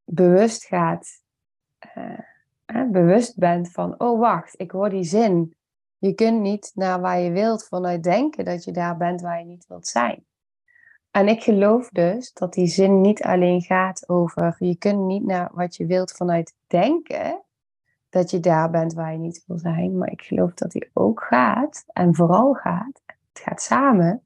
bewust 0.03 0.65
gaat, 0.65 1.21
uh, 1.97 2.19
bewust 2.65 3.37
bent 3.37 3.71
van, 3.71 3.99
oh 3.99 4.19
wacht, 4.19 4.59
ik 4.59 4.71
hoor 4.71 4.89
die 4.89 5.03
zin. 5.03 5.55
Je 5.97 6.13
kunt 6.13 6.41
niet 6.41 6.71
naar 6.73 7.01
waar 7.01 7.19
je 7.19 7.31
wilt 7.31 7.67
vanuit 7.67 8.03
denken 8.03 8.45
dat 8.45 8.63
je 8.63 8.71
daar 8.71 8.97
bent 8.97 9.21
waar 9.21 9.39
je 9.39 9.45
niet 9.45 9.67
wilt 9.67 9.87
zijn. 9.87 10.25
En 11.11 11.27
ik 11.27 11.43
geloof 11.43 11.89
dus 11.89 12.33
dat 12.33 12.53
die 12.53 12.67
zin 12.67 13.01
niet 13.01 13.23
alleen 13.23 13.61
gaat 13.61 14.09
over 14.09 14.55
je 14.59 14.77
kunt 14.77 15.05
niet 15.05 15.25
naar 15.25 15.49
wat 15.53 15.75
je 15.75 15.85
wilt 15.85 16.11
vanuit 16.11 16.55
denken, 16.67 17.41
dat 18.09 18.31
je 18.31 18.39
daar 18.39 18.69
bent 18.69 18.93
waar 18.93 19.11
je 19.11 19.17
niet 19.17 19.43
wil 19.47 19.57
zijn, 19.57 19.97
maar 19.97 20.11
ik 20.11 20.21
geloof 20.21 20.53
dat 20.53 20.71
die 20.71 20.89
ook 20.93 21.23
gaat 21.23 21.83
en 21.87 22.15
vooral 22.15 22.53
gaat, 22.53 23.01
het 23.05 23.39
gaat 23.43 23.61
samen. 23.61 24.25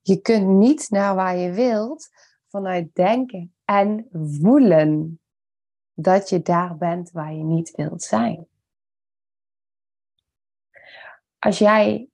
Je 0.00 0.20
kunt 0.20 0.46
niet 0.46 0.90
naar 0.90 1.14
waar 1.14 1.36
je 1.36 1.52
wilt 1.52 2.08
vanuit 2.48 2.94
denken 2.94 3.54
en 3.64 4.08
voelen 4.12 5.20
dat 5.94 6.28
je 6.28 6.42
daar 6.42 6.76
bent 6.76 7.10
waar 7.10 7.32
je 7.32 7.42
niet 7.42 7.70
wilt 7.70 8.02
zijn. 8.02 8.46
Als 11.38 11.58
jij 11.58 12.08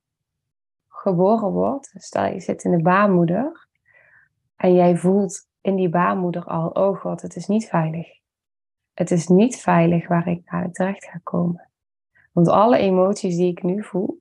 geboren 0.89 1.51
wordt, 1.51 1.93
stel 1.95 2.25
je 2.25 2.41
zit 2.41 2.65
in 2.65 2.71
de 2.71 2.83
baarmoeder 2.83 3.69
en 4.57 4.75
jij 4.75 4.97
voelt 4.97 5.49
in 5.61 5.75
die 5.77 5.89
baarmoeder 5.89 6.45
al, 6.45 6.69
oh 6.69 7.01
god, 7.01 7.23
het 7.23 7.37
is 7.37 7.47
niet 7.47 7.69
veilig. 7.69 8.19
Het 8.95 9.11
is 9.11 9.29
niet 9.29 9.57
veilig 9.57 10.09
waar 10.09 10.29
ik 10.29 10.51
naar 10.51 10.71
terecht 10.71 11.05
ga 11.05 11.21
komen. 11.23 11.69
Want 12.33 12.49
alle 12.49 12.79
emoties 12.79 13.37
die 13.37 13.51
ik 13.51 13.63
nu 13.63 13.85
voel 13.85 14.20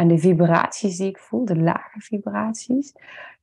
en 0.00 0.08
de 0.08 0.18
vibraties 0.18 0.96
die 0.96 1.08
ik 1.08 1.18
voel, 1.18 1.44
de 1.44 1.56
lage 1.56 2.00
vibraties, 2.00 2.94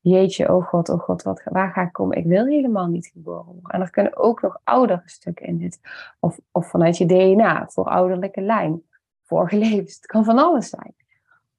jeetje, 0.02 0.54
oh 0.54 0.68
god, 0.68 0.90
oh 0.90 1.00
god, 1.00 1.24
wat, 1.24 1.42
waar 1.44 1.72
ga 1.72 1.82
ik 1.82 1.92
komen? 1.92 2.18
Ik 2.18 2.26
wil 2.26 2.46
helemaal 2.46 2.88
niet 2.88 3.08
geboren 3.08 3.46
worden. 3.46 3.72
En 3.72 3.82
er 3.82 3.90
kunnen 3.90 4.18
ook 4.18 4.42
nog 4.42 4.60
oudere 4.64 5.02
stukken 5.06 5.46
in 5.46 5.60
zitten. 5.60 5.82
Of, 6.20 6.40
of 6.52 6.70
vanuit 6.70 6.98
je 6.98 7.06
DNA, 7.06 7.68
voor 7.68 7.86
ouderlijke 7.86 8.42
lijn, 8.42 8.82
vorige 9.24 9.58
levens. 9.58 9.96
Het 9.96 10.06
kan 10.06 10.24
van 10.24 10.38
alles 10.38 10.70
zijn. 10.70 10.96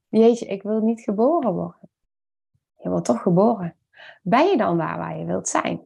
Jeetje, 0.08 0.46
ik 0.46 0.62
wil 0.62 0.80
niet 0.80 1.00
geboren 1.00 1.52
worden. 1.52 1.90
Je 2.76 2.88
wordt 2.88 3.04
toch 3.04 3.22
geboren. 3.22 3.74
Ben 4.22 4.46
je 4.46 4.56
dan 4.56 4.78
daar 4.78 4.98
waar 4.98 5.18
je 5.18 5.24
wilt 5.24 5.48
zijn? 5.48 5.80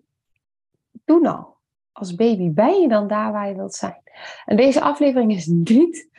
Doe 1.05 1.21
nou. 1.21 1.45
Als 1.93 2.15
baby 2.15 2.51
ben 2.51 2.81
je 2.81 2.89
dan 2.89 3.07
daar 3.07 3.33
waar 3.33 3.49
je 3.49 3.55
wilt 3.55 3.75
zijn. 3.75 4.03
En 4.45 4.57
deze 4.57 4.81
aflevering 4.81 5.33
is 5.33 5.47
niet 5.47 6.11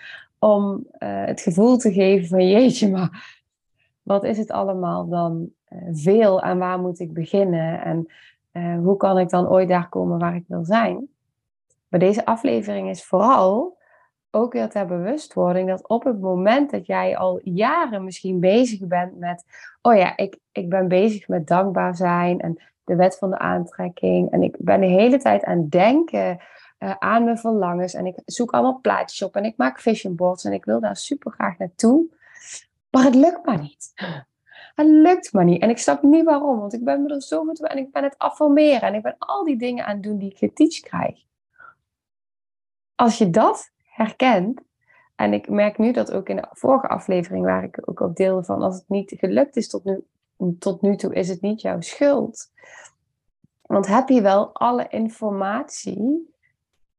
om 0.44 0.88
uh, 1.00 1.26
het 1.26 1.42
gevoel 1.42 1.78
te 1.78 1.94
geven 1.94 2.28
van 2.28 2.48
jeetje, 2.48 2.90
maar 2.90 3.42
wat 4.02 4.24
is 4.24 4.38
het 4.38 4.52
allemaal 4.52 5.08
dan 5.08 5.50
uh, 5.70 5.80
veel 5.92 6.42
en 6.42 6.58
waar 6.58 6.80
moet 6.80 7.00
ik 7.00 7.14
beginnen 7.14 7.82
en 7.82 8.08
uh, 8.54 8.78
hoe 8.78 8.98
kan 8.98 9.20
ik 9.20 9.30
dan 9.30 9.48
ooit 9.48 9.68
daar 9.68 9.90
komen 9.90 10.20
waar 10.20 10.36
ik 10.36 10.44
wil 10.48 10.64
zijn. 10.64 11.08
Maar 11.88 12.00
deze 12.00 12.26
aflevering 12.26 12.90
is 12.90 13.06
vooral 13.06 13.78
ook 14.32 14.54
weer 14.54 14.70
ter 14.70 14.86
bewustwording 14.86 15.70
dat 15.70 15.88
op 15.88 16.04
het 16.04 16.20
moment 16.20 16.72
dat 16.72 16.86
jij 16.86 17.18
al 17.18 17.40
jaren 17.44 18.04
misschien 18.04 18.40
bezig 18.40 18.88
bent 18.88 19.20
met, 19.20 19.44
oh 19.82 19.96
ja, 19.96 20.18
ik, 20.18 20.38
ik 20.52 20.70
ben 20.70 20.88
bezig 20.88 21.28
met 21.28 21.48
dankbaar 21.48 21.96
zijn 21.96 22.40
en 22.40 22.58
de 22.84 22.96
wet 22.96 23.18
van 23.18 23.30
de 23.30 23.38
aantrekking 23.38 24.32
en 24.32 24.44
ik 24.44 24.56
ben 24.60 24.80
de 24.80 24.88
hele 24.88 25.18
tijd 25.18 25.44
aan 25.44 25.58
het 25.58 25.72
denken 25.72 26.40
uh, 26.84 26.96
aan 27.00 27.24
mijn 27.24 27.38
verlangens 27.38 27.94
en 27.94 28.06
ik 28.06 28.16
zoek 28.26 28.52
allemaal 28.52 28.80
plaatjes 28.82 29.22
op 29.22 29.36
en 29.36 29.46
ik 29.46 29.58
maak 29.58 29.80
vision 29.80 30.16
boards 30.16 30.44
en 30.44 30.54
ik 30.54 30.66
wil 30.66 30.80
daar 30.80 30.98
super 30.98 31.32
graag 31.32 31.58
naartoe, 31.58 32.06
maar 32.90 33.04
het 33.04 33.16
lukt 33.16 33.46
maar 33.46 33.60
niet. 33.60 33.92
Het 34.76 34.88
lukt 34.88 35.34
maar 35.34 35.44
niet. 35.44 35.62
En 35.62 35.70
ik 35.70 35.78
snap 35.78 36.02
niet 36.02 36.24
waarom, 36.24 36.60
want 36.60 36.74
ik 36.74 36.84
ben 36.84 37.04
me 37.04 37.14
er 37.14 37.22
zo 37.22 37.46
goed 37.46 37.68
en 37.68 37.78
ik 37.78 37.92
ben 37.92 38.04
het 38.04 38.18
affirmeren 38.18 38.82
en 38.82 38.94
ik 38.94 39.02
ben 39.02 39.16
al 39.18 39.44
die 39.44 39.58
dingen 39.58 39.86
aan 39.86 39.94
het 39.94 40.04
doen 40.04 40.18
die 40.18 40.30
ik 40.30 40.38
geteach 40.38 40.80
krijg. 40.80 41.24
Als 42.96 43.18
je 43.18 43.30
dat 43.30 43.72
herkent. 43.94 44.62
En 45.16 45.34
ik 45.34 45.50
merk 45.50 45.78
nu 45.78 45.92
dat 45.92 46.12
ook 46.12 46.30
in 46.30 46.36
de 46.36 46.48
vorige 46.52 46.88
aflevering, 46.88 47.46
waar 47.46 47.64
ik 47.64 47.90
ook 47.90 48.00
op 48.00 48.16
deelde 48.16 48.44
van 48.44 48.62
als 48.62 48.76
het 48.76 48.90
niet 48.90 49.14
gelukt 49.18 49.56
is 49.56 49.70
tot 49.70 49.84
nu, 49.84 50.06
tot 50.60 50.82
nu 50.82 50.96
toe, 50.96 51.14
is 51.14 51.30
het 51.30 51.42
niet 51.42 51.62
jouw 51.62 51.82
schuld. 51.82 52.52
Want 53.62 53.88
heb 53.88 54.10
je 54.10 54.22
wel 54.22 54.54
alle 54.54 54.88
informatie 54.88 56.33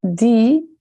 die 0.07 0.79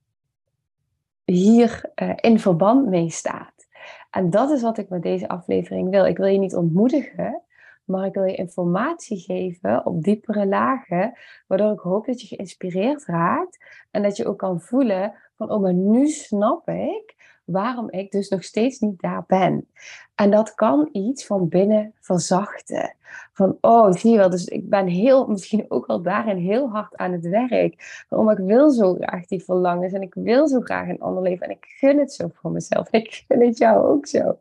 hier 1.25 1.92
uh, 1.96 2.13
in 2.15 2.39
verband 2.39 2.88
mee 2.88 3.10
staat? 3.10 3.68
En 4.12 4.30
dat 4.30 4.50
is 4.50 4.62
wat 4.62 4.77
ik 4.77 4.89
met 4.89 5.01
deze 5.01 5.27
aflevering 5.27 5.89
wil. 5.89 6.06
Ik 6.06 6.18
wil 6.18 6.27
je 6.27 6.38
niet 6.38 6.56
ontmoedigen, 6.56 7.42
maar 7.84 8.06
ik 8.06 8.13
wil 8.13 8.24
je 8.24 8.36
informatie 8.36 9.20
geven 9.20 9.86
op 9.86 10.03
diepere 10.03 10.46
lagen, 10.46 11.18
waardoor 11.48 11.72
ik 11.72 11.80
hoop 11.80 12.06
dat 12.06 12.22
je 12.22 12.27
geïnspireerd 12.27 13.06
raakt 13.06 13.65
en 13.92 14.03
dat 14.03 14.18
je 14.18 14.27
ook 14.27 14.38
kan 14.38 14.62
voelen 14.62 15.13
van, 15.36 15.51
oh, 15.51 15.62
maar 15.62 15.74
nu 15.74 16.08
snap 16.08 16.70
ik 16.70 17.15
waarom 17.43 17.89
ik 17.89 18.12
dus 18.12 18.29
nog 18.29 18.43
steeds 18.43 18.79
niet 18.79 19.01
daar 19.01 19.23
ben. 19.27 19.67
En 20.15 20.31
dat 20.31 20.53
kan 20.55 20.89
iets 20.91 21.25
van 21.25 21.50
binnen 21.50 21.93
verzachten. 22.00 22.95
Van, 23.33 23.57
oh, 23.62 23.91
zie 23.91 24.12
je 24.12 24.17
wel, 24.17 24.29
dus 24.29 24.45
ik 24.45 24.69
ben 24.69 24.88
heel, 24.88 25.27
misschien 25.33 25.65
ook 25.67 25.85
al 25.85 26.01
daarin 26.01 26.38
heel 26.38 26.69
hard 26.69 26.95
aan 26.95 27.12
het 27.12 27.27
werk. 27.27 28.05
Maar 28.09 28.39
ik 28.39 28.45
wil 28.45 28.71
zo 28.71 28.93
graag 28.93 29.25
die 29.25 29.43
verlangens 29.43 29.93
en 29.93 30.01
ik 30.01 30.13
wil 30.13 30.47
zo 30.47 30.59
graag 30.59 30.89
een 30.89 31.01
ander 31.01 31.23
leven. 31.23 31.45
En 31.45 31.51
ik 31.51 31.65
gun 31.65 32.00
het 32.00 32.13
zo 32.13 32.27
voor 32.33 32.51
mezelf. 32.51 32.91
Ik 33.03 33.23
gun 33.27 33.41
het 33.41 33.57
jou 33.57 33.88
ook 33.88 34.07
zo. 34.07 34.38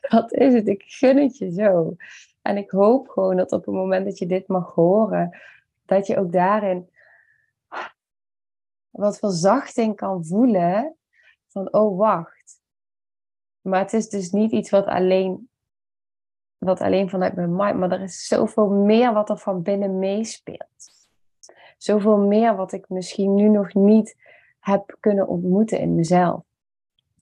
Dat 0.00 0.32
is 0.32 0.52
het, 0.52 0.68
ik 0.68 0.82
gun 0.86 1.16
het 1.16 1.38
je 1.38 1.50
zo. 1.50 1.96
En 2.42 2.56
ik 2.56 2.70
hoop 2.70 3.08
gewoon 3.08 3.36
dat 3.36 3.52
op 3.52 3.64
het 3.64 3.74
moment 3.74 4.04
dat 4.04 4.18
je 4.18 4.26
dit 4.26 4.48
mag 4.48 4.74
horen, 4.74 5.38
dat 5.84 6.06
je 6.06 6.18
ook 6.18 6.32
daarin 6.32 6.88
wat 8.90 9.18
verzachting 9.18 9.96
kan 9.96 10.24
voelen 10.24 10.96
van, 11.46 11.72
oh 11.72 11.98
wacht. 11.98 12.39
Maar 13.60 13.80
het 13.80 13.92
is 13.92 14.08
dus 14.08 14.30
niet 14.30 14.52
iets 14.52 14.70
wat 14.70 14.86
alleen, 14.86 15.48
wat 16.58 16.80
alleen 16.80 17.08
vanuit 17.08 17.34
mijn 17.34 17.56
mind, 17.56 17.76
maar 17.76 17.92
er 17.92 18.00
is 18.00 18.26
zoveel 18.26 18.70
meer 18.70 19.12
wat 19.12 19.30
er 19.30 19.38
van 19.38 19.62
binnen 19.62 19.98
meespeelt. 19.98 21.08
Zoveel 21.76 22.18
meer 22.18 22.56
wat 22.56 22.72
ik 22.72 22.88
misschien 22.88 23.34
nu 23.34 23.48
nog 23.48 23.74
niet 23.74 24.16
heb 24.60 24.96
kunnen 25.00 25.28
ontmoeten 25.28 25.78
in 25.78 25.94
mezelf. 25.94 26.42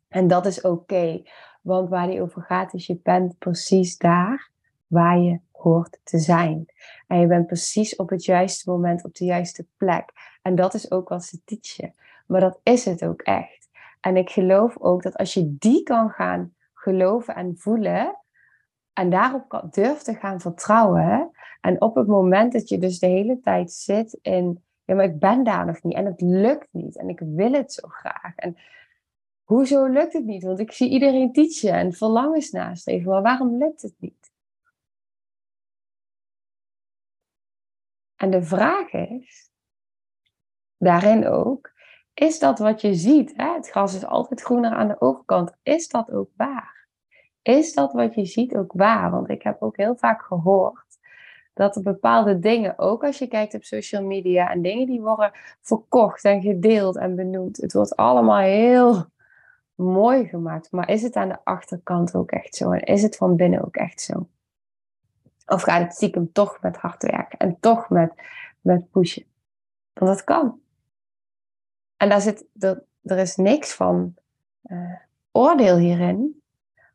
En 0.09 0.27
dat 0.27 0.47
is 0.47 0.61
oké, 0.61 1.23
want 1.63 1.89
waar 1.89 2.07
die 2.07 2.23
over 2.23 2.43
gaat 2.43 2.75
is, 2.75 2.87
je 2.87 3.01
bent 3.03 3.39
precies 3.39 3.97
daar 3.97 4.51
waar 4.87 5.19
je 5.19 5.41
hoort 5.53 6.01
te 6.03 6.19
zijn. 6.19 6.67
En 7.07 7.21
je 7.21 7.27
bent 7.27 7.47
precies 7.47 7.97
op 7.97 8.09
het 8.09 8.25
juiste 8.25 8.71
moment 8.71 9.05
op 9.05 9.15
de 9.15 9.25
juiste 9.25 9.67
plek. 9.77 10.13
En 10.43 10.55
dat 10.55 10.75
is 10.75 10.91
ook 10.91 11.09
wat 11.09 11.25
ze 11.25 11.41
teachen. 11.45 11.95
Maar 12.27 12.41
dat 12.41 12.61
is 12.63 12.85
het 12.85 13.05
ook 13.05 13.21
echt. 13.21 13.68
En 14.01 14.17
ik 14.17 14.31
geloof 14.31 14.79
ook 14.79 15.03
dat 15.03 15.17
als 15.17 15.35
je 15.35 15.57
die 15.59 15.83
kan 15.83 16.11
gaan 16.11 16.55
geloven 16.75 17.35
en 17.35 17.59
voelen, 17.59 18.17
en 18.93 19.11
daarop 19.11 19.69
durft 19.71 20.05
te 20.05 20.15
gaan 20.15 20.41
vertrouwen, 20.41 21.31
en 21.61 21.81
op 21.81 21.95
het 21.95 22.07
moment 22.07 22.53
dat 22.53 22.69
je 22.69 22.79
dus 22.79 22.99
de 22.99 23.07
hele 23.07 23.41
tijd 23.41 23.73
zit 23.73 24.19
in, 24.23 24.65
ja, 24.85 24.95
maar 24.95 25.05
ik 25.05 25.19
ben 25.19 25.45
daar 25.45 25.67
nog 25.67 25.83
niet 25.83 25.95
en 25.95 26.05
het 26.05 26.21
lukt 26.21 26.69
niet 26.71 26.97
en 26.97 27.09
ik 27.09 27.21
wil 27.21 27.53
het 27.53 27.73
zo 27.73 27.89
graag. 27.89 28.35
En 28.35 28.57
hoezo 29.43 29.87
lukt 29.87 30.13
het 30.13 30.25
niet? 30.25 30.43
Want 30.43 30.59
ik 30.59 30.73
zie 30.73 30.91
iedereen 30.91 31.33
teachen 31.33 31.73
en 31.73 31.93
verlangens 31.93 32.51
nastreven, 32.51 33.11
maar 33.11 33.23
waarom 33.23 33.57
lukt 33.57 33.83
het 33.83 33.95
niet? 33.99 34.33
En 38.17 38.31
de 38.31 38.43
vraag 38.43 38.93
is, 38.93 39.51
daarin 40.77 41.27
ook, 41.27 41.73
is 42.19 42.39
dat 42.39 42.59
wat 42.59 42.81
je 42.81 42.95
ziet? 42.95 43.33
Hè? 43.37 43.53
Het 43.55 43.71
gras 43.71 43.95
is 43.95 44.05
altijd 44.05 44.41
groener 44.41 44.71
aan 44.71 44.89
de 44.89 45.01
overkant. 45.01 45.53
Is 45.63 45.89
dat 45.89 46.11
ook 46.11 46.31
waar? 46.37 46.87
Is 47.43 47.75
dat 47.75 47.93
wat 47.93 48.15
je 48.15 48.25
ziet 48.25 48.57
ook 48.57 48.73
waar? 48.73 49.11
Want 49.11 49.29
ik 49.29 49.43
heb 49.43 49.63
ook 49.63 49.77
heel 49.77 49.97
vaak 49.97 50.23
gehoord 50.23 50.87
dat 51.55 51.77
er 51.77 51.83
bepaalde 51.83 52.39
dingen, 52.39 52.79
ook 52.79 53.05
als 53.05 53.19
je 53.19 53.27
kijkt 53.27 53.55
op 53.55 53.65
social 53.65 54.03
media, 54.03 54.51
en 54.51 54.63
dingen 54.63 54.87
die 54.87 55.01
worden 55.01 55.33
verkocht 55.61 56.25
en 56.25 56.43
gedeeld 56.43 56.97
en 56.97 57.17
benoemd. 57.17 57.57
Het 57.57 57.73
wordt 57.73 57.97
allemaal 57.97 58.39
heel 58.39 59.05
mooi 59.75 60.29
gemaakt. 60.29 60.73
Maar 60.73 60.91
is 60.91 61.03
het 61.03 61.17
aan 61.17 61.29
de 61.29 61.39
achterkant 61.45 62.15
ook 62.15 62.31
echt 62.31 62.55
zo? 62.55 62.71
En 62.71 62.81
is 62.81 63.03
het 63.03 63.17
van 63.17 63.37
binnen 63.37 63.65
ook 63.65 63.77
echt 63.77 64.01
zo? 64.01 64.29
Of 65.47 65.63
gaat 65.63 65.83
het 65.83 65.95
stiekem 65.95 66.33
toch 66.33 66.59
met 66.61 66.77
hard 66.77 67.03
werken 67.03 67.39
en 67.39 67.57
toch 67.61 67.89
met, 67.89 68.13
met 68.61 68.91
pushen? 68.91 69.25
Want 69.93 70.11
dat 70.11 70.25
kan. 70.25 70.61
En 71.99 72.09
daar 72.09 72.21
zit, 72.21 72.45
er, 72.59 72.83
er 73.03 73.19
is 73.19 73.37
niks 73.37 73.75
van 73.75 74.15
uh, 74.65 74.95
oordeel 75.33 75.77
hierin. 75.77 76.43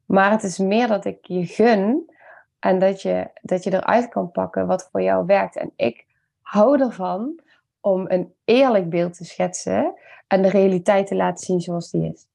Maar 0.06 0.32
het 0.32 0.44
is 0.44 0.58
meer 0.58 0.88
dat 0.88 1.06
ik 1.06 1.18
je 1.22 1.46
gun 1.46 2.12
en 2.60 2.80
dat 2.80 3.02
je, 3.02 3.30
dat 3.42 3.64
je 3.64 3.74
eruit 3.74 4.10
kan 4.10 4.32
pakken 4.32 4.68
wat 4.68 4.90
voor 4.92 5.02
jou 5.02 5.26
werkt. 5.26 5.56
En 5.56 5.72
ik 5.76 6.06
hou 6.42 6.82
ervan 6.82 7.40
om 7.80 8.06
een 8.08 8.34
eerlijk 8.46 8.90
beeld 8.90 9.18
te 9.18 9.26
schetsen 9.26 9.94
en 10.28 10.42
de 10.42 10.50
realiteit 10.50 11.08
te 11.08 11.16
laten 11.16 11.46
zien 11.46 11.62
zoals 11.62 11.92
die 11.92 12.12
is. 12.14 12.28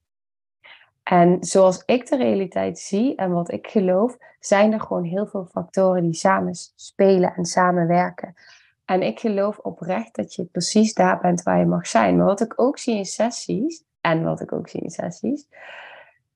En 1.02 1.36
zoals 1.40 1.82
ik 1.86 2.08
de 2.08 2.16
realiteit 2.16 2.78
zie 2.78 3.14
en 3.16 3.32
wat 3.32 3.52
ik 3.52 3.66
geloof, 3.66 4.16
zijn 4.40 4.72
er 4.72 4.80
gewoon 4.80 5.04
heel 5.04 5.26
veel 5.26 5.44
factoren 5.44 6.02
die 6.02 6.14
samen 6.14 6.54
spelen 6.74 7.34
en 7.34 7.44
samenwerken. 7.44 8.34
En 8.88 9.02
ik 9.02 9.20
geloof 9.20 9.58
oprecht 9.58 10.14
dat 10.14 10.34
je 10.34 10.44
precies 10.44 10.94
daar 10.94 11.20
bent 11.20 11.42
waar 11.42 11.58
je 11.58 11.66
mag 11.66 11.86
zijn. 11.86 12.16
Maar 12.16 12.26
wat 12.26 12.40
ik 12.40 12.60
ook 12.60 12.78
zie 12.78 12.96
in 12.96 13.04
sessies, 13.04 13.84
en 14.00 14.24
wat 14.24 14.40
ik 14.40 14.52
ook 14.52 14.68
zie 14.68 14.80
in 14.80 14.90
sessies, 14.90 15.48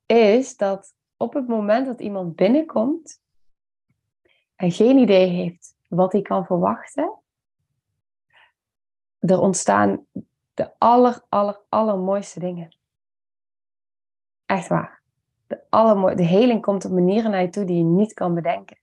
is 0.06 0.56
dat 0.56 0.94
op 1.16 1.34
het 1.34 1.48
moment 1.48 1.86
dat 1.86 2.00
iemand 2.00 2.36
binnenkomt 2.36 3.20
en 4.56 4.70
geen 4.70 4.98
idee 4.98 5.28
heeft 5.28 5.74
wat 5.88 6.12
hij 6.12 6.22
kan 6.22 6.46
verwachten, 6.46 7.18
er 9.18 9.40
ontstaan 9.40 10.06
de 10.54 10.70
aller, 10.78 11.22
aller, 11.28 11.60
allermooiste 11.68 12.40
dingen. 12.40 12.76
Echt 14.46 14.68
waar. 14.68 15.02
De, 15.46 16.12
de 16.16 16.24
heling 16.24 16.62
komt 16.62 16.84
op 16.84 16.92
manieren 16.92 17.30
naar 17.30 17.42
je 17.42 17.48
toe 17.48 17.64
die 17.64 17.76
je 17.76 17.84
niet 17.84 18.12
kan 18.12 18.34
bedenken. 18.34 18.81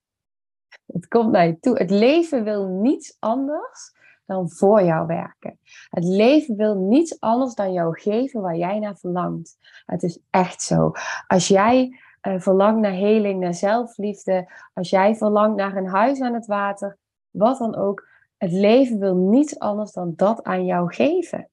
Het 0.86 1.08
komt 1.08 1.30
naar 1.30 1.46
je 1.46 1.58
toe. 1.58 1.78
Het 1.78 1.90
leven 1.90 2.44
wil 2.44 2.66
niets 2.66 3.16
anders 3.18 3.92
dan 4.26 4.50
voor 4.50 4.82
jou 4.82 5.06
werken. 5.06 5.58
Het 5.88 6.04
leven 6.04 6.56
wil 6.56 6.74
niets 6.74 7.20
anders 7.20 7.54
dan 7.54 7.72
jou 7.72 8.00
geven 8.00 8.40
waar 8.40 8.56
jij 8.56 8.78
naar 8.78 8.96
verlangt. 8.96 9.56
Het 9.86 10.02
is 10.02 10.18
echt 10.30 10.62
zo. 10.62 10.92
Als 11.26 11.48
jij 11.48 11.98
uh, 12.22 12.40
verlangt 12.40 12.80
naar 12.80 12.92
heling, 12.92 13.40
naar 13.40 13.54
zelfliefde, 13.54 14.52
als 14.74 14.90
jij 14.90 15.14
verlangt 15.14 15.56
naar 15.56 15.76
een 15.76 15.88
huis 15.88 16.20
aan 16.20 16.34
het 16.34 16.46
water, 16.46 16.98
wat 17.30 17.58
dan 17.58 17.76
ook, 17.76 18.08
het 18.36 18.52
leven 18.52 18.98
wil 18.98 19.14
niets 19.14 19.58
anders 19.58 19.92
dan 19.92 20.12
dat 20.16 20.42
aan 20.42 20.64
jou 20.64 20.94
geven. 20.94 21.50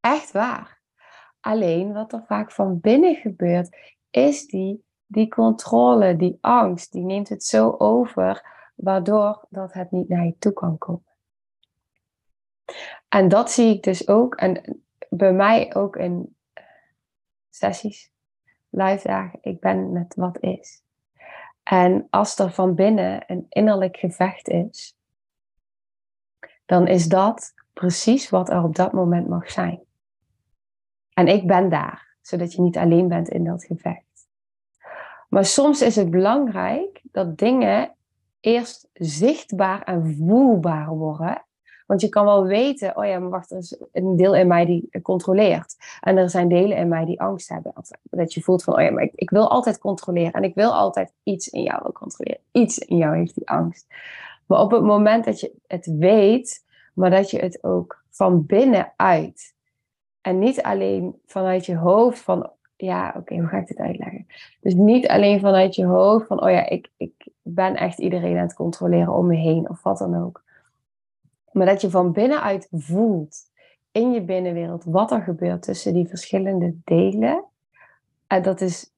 Echt 0.00 0.32
waar. 0.32 0.80
Alleen 1.40 1.92
wat 1.92 2.12
er 2.12 2.24
vaak 2.26 2.52
van 2.52 2.80
binnen 2.80 3.14
gebeurt, 3.14 3.94
is 4.10 4.46
die, 4.46 4.84
die 5.06 5.28
controle, 5.28 6.16
die 6.16 6.38
angst, 6.40 6.92
die 6.92 7.04
neemt 7.04 7.28
het 7.28 7.44
zo 7.44 7.70
over, 7.78 8.54
waardoor 8.74 9.46
dat 9.48 9.72
het 9.72 9.90
niet 9.90 10.08
naar 10.08 10.24
je 10.24 10.38
toe 10.38 10.52
kan 10.52 10.78
komen. 10.78 11.04
En 13.08 13.28
dat 13.28 13.50
zie 13.50 13.74
ik 13.74 13.82
dus 13.82 14.08
ook, 14.08 14.34
en 14.34 14.82
bij 15.08 15.32
mij 15.32 15.74
ook 15.74 15.96
in 15.96 16.36
sessies, 17.50 18.12
live 18.68 19.08
dagen, 19.08 19.38
ik 19.42 19.60
ben 19.60 19.92
met 19.92 20.14
wat 20.14 20.40
is. 20.40 20.82
En 21.62 22.06
als 22.10 22.38
er 22.38 22.50
van 22.50 22.74
binnen 22.74 23.24
een 23.26 23.46
innerlijk 23.48 23.96
gevecht 23.96 24.48
is, 24.48 24.96
dan 26.64 26.86
is 26.86 27.06
dat 27.06 27.54
precies 27.72 28.30
wat 28.30 28.50
er 28.50 28.62
op 28.62 28.74
dat 28.74 28.92
moment 28.92 29.28
mag 29.28 29.50
zijn. 29.50 29.80
En 31.12 31.26
ik 31.26 31.46
ben 31.46 31.68
daar, 31.68 32.16
zodat 32.20 32.52
je 32.52 32.62
niet 32.62 32.76
alleen 32.76 33.08
bent 33.08 33.28
in 33.28 33.44
dat 33.44 33.64
gevecht. 33.64 34.05
Maar 35.28 35.44
soms 35.44 35.82
is 35.82 35.96
het 35.96 36.10
belangrijk 36.10 37.00
dat 37.02 37.38
dingen 37.38 37.90
eerst 38.40 38.88
zichtbaar 38.92 39.82
en 39.82 40.16
voelbaar 40.16 40.88
worden. 40.88 41.44
Want 41.86 42.00
je 42.00 42.08
kan 42.08 42.24
wel 42.24 42.44
weten, 42.44 42.96
oh 42.96 43.06
ja, 43.06 43.18
maar 43.18 43.30
wacht, 43.30 43.50
er 43.50 43.58
is 43.58 43.80
een 43.92 44.16
deel 44.16 44.34
in 44.34 44.46
mij 44.46 44.66
die 44.66 45.00
controleert. 45.02 45.76
En 46.00 46.16
er 46.16 46.30
zijn 46.30 46.48
delen 46.48 46.76
in 46.76 46.88
mij 46.88 47.04
die 47.04 47.20
angst 47.20 47.48
hebben. 47.48 47.72
Dat 48.02 48.34
je 48.34 48.42
voelt 48.42 48.64
van, 48.64 48.74
oh 48.74 48.82
ja, 48.82 48.90
maar 48.90 49.08
ik, 49.14 49.30
wil 49.30 49.50
altijd 49.50 49.78
controleren. 49.78 50.32
En 50.32 50.42
ik 50.42 50.54
wil 50.54 50.74
altijd 50.74 51.12
iets 51.22 51.48
in 51.48 51.62
jou 51.62 51.92
controleren. 51.92 52.40
Iets 52.52 52.78
in 52.78 52.96
jou 52.96 53.16
heeft 53.16 53.34
die 53.34 53.48
angst. 53.48 53.86
Maar 54.46 54.60
op 54.60 54.70
het 54.70 54.82
moment 54.82 55.24
dat 55.24 55.40
je 55.40 55.52
het 55.66 55.86
weet, 55.86 56.64
maar 56.94 57.10
dat 57.10 57.30
je 57.30 57.38
het 57.38 57.64
ook 57.64 58.02
van 58.10 58.46
binnenuit 58.46 59.54
en 60.20 60.38
niet 60.38 60.62
alleen 60.62 61.20
vanuit 61.26 61.66
je 61.66 61.76
hoofd 61.76 62.18
van, 62.18 62.50
ja, 62.76 63.14
oké, 63.16 63.34
hoe 63.36 63.46
ga 63.46 63.58
ik 63.58 63.66
dit 63.66 63.78
uitleggen? 63.78 64.26
Dus 64.60 64.74
niet 64.74 65.08
alleen 65.08 65.40
vanuit 65.40 65.74
je 65.74 65.84
hoofd 65.84 66.26
van, 66.26 66.42
oh 66.42 66.50
ja, 66.50 66.68
ik, 66.68 66.90
ik 66.96 67.28
ben 67.42 67.76
echt 67.76 67.98
iedereen 67.98 68.36
aan 68.36 68.42
het 68.42 68.54
controleren 68.54 69.12
om 69.12 69.26
me 69.26 69.36
heen 69.36 69.70
of 69.70 69.82
wat 69.82 69.98
dan 69.98 70.22
ook. 70.24 70.44
Maar 71.52 71.66
dat 71.66 71.80
je 71.80 71.90
van 71.90 72.12
binnenuit 72.12 72.68
voelt 72.70 73.36
in 73.92 74.12
je 74.12 74.24
binnenwereld 74.24 74.84
wat 74.84 75.10
er 75.10 75.22
gebeurt 75.22 75.62
tussen 75.62 75.94
die 75.94 76.08
verschillende 76.08 76.76
delen. 76.84 77.44
En 78.26 78.42
dat 78.42 78.60
is 78.60 78.92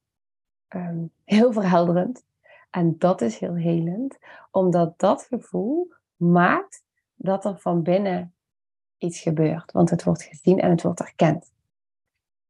ehm, 0.67 1.03
heel 1.23 1.53
verhelderend. 1.53 2.23
En 2.69 2.95
dat 2.97 3.21
is 3.21 3.39
heel 3.39 3.55
helend, 3.55 4.17
omdat 4.51 4.99
dat 4.99 5.23
gevoel 5.23 5.93
maakt 6.15 6.83
dat 7.15 7.45
er 7.45 7.59
van 7.59 7.83
binnen 7.83 8.33
iets 8.97 9.19
gebeurt. 9.19 9.71
Want 9.71 9.89
het 9.89 10.03
wordt 10.03 10.23
gezien 10.23 10.59
en 10.59 10.69
het 10.69 10.81
wordt 10.81 10.99
erkend. 10.99 11.51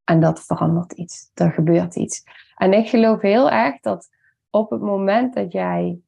En 0.10 0.20
dat 0.20 0.46
verandert 0.46 0.92
iets. 0.92 1.32
Er 1.34 1.52
gebeurt 1.52 1.96
iets. 1.96 2.24
En 2.56 2.74
ik 2.74 2.90
geloof 2.90 3.22
heel 3.22 3.50
erg 3.50 3.80
dat 3.80 4.10
op 4.50 4.70
het 4.70 4.82
moment 4.82 5.34
dat 5.34 5.52
jij 5.52 6.00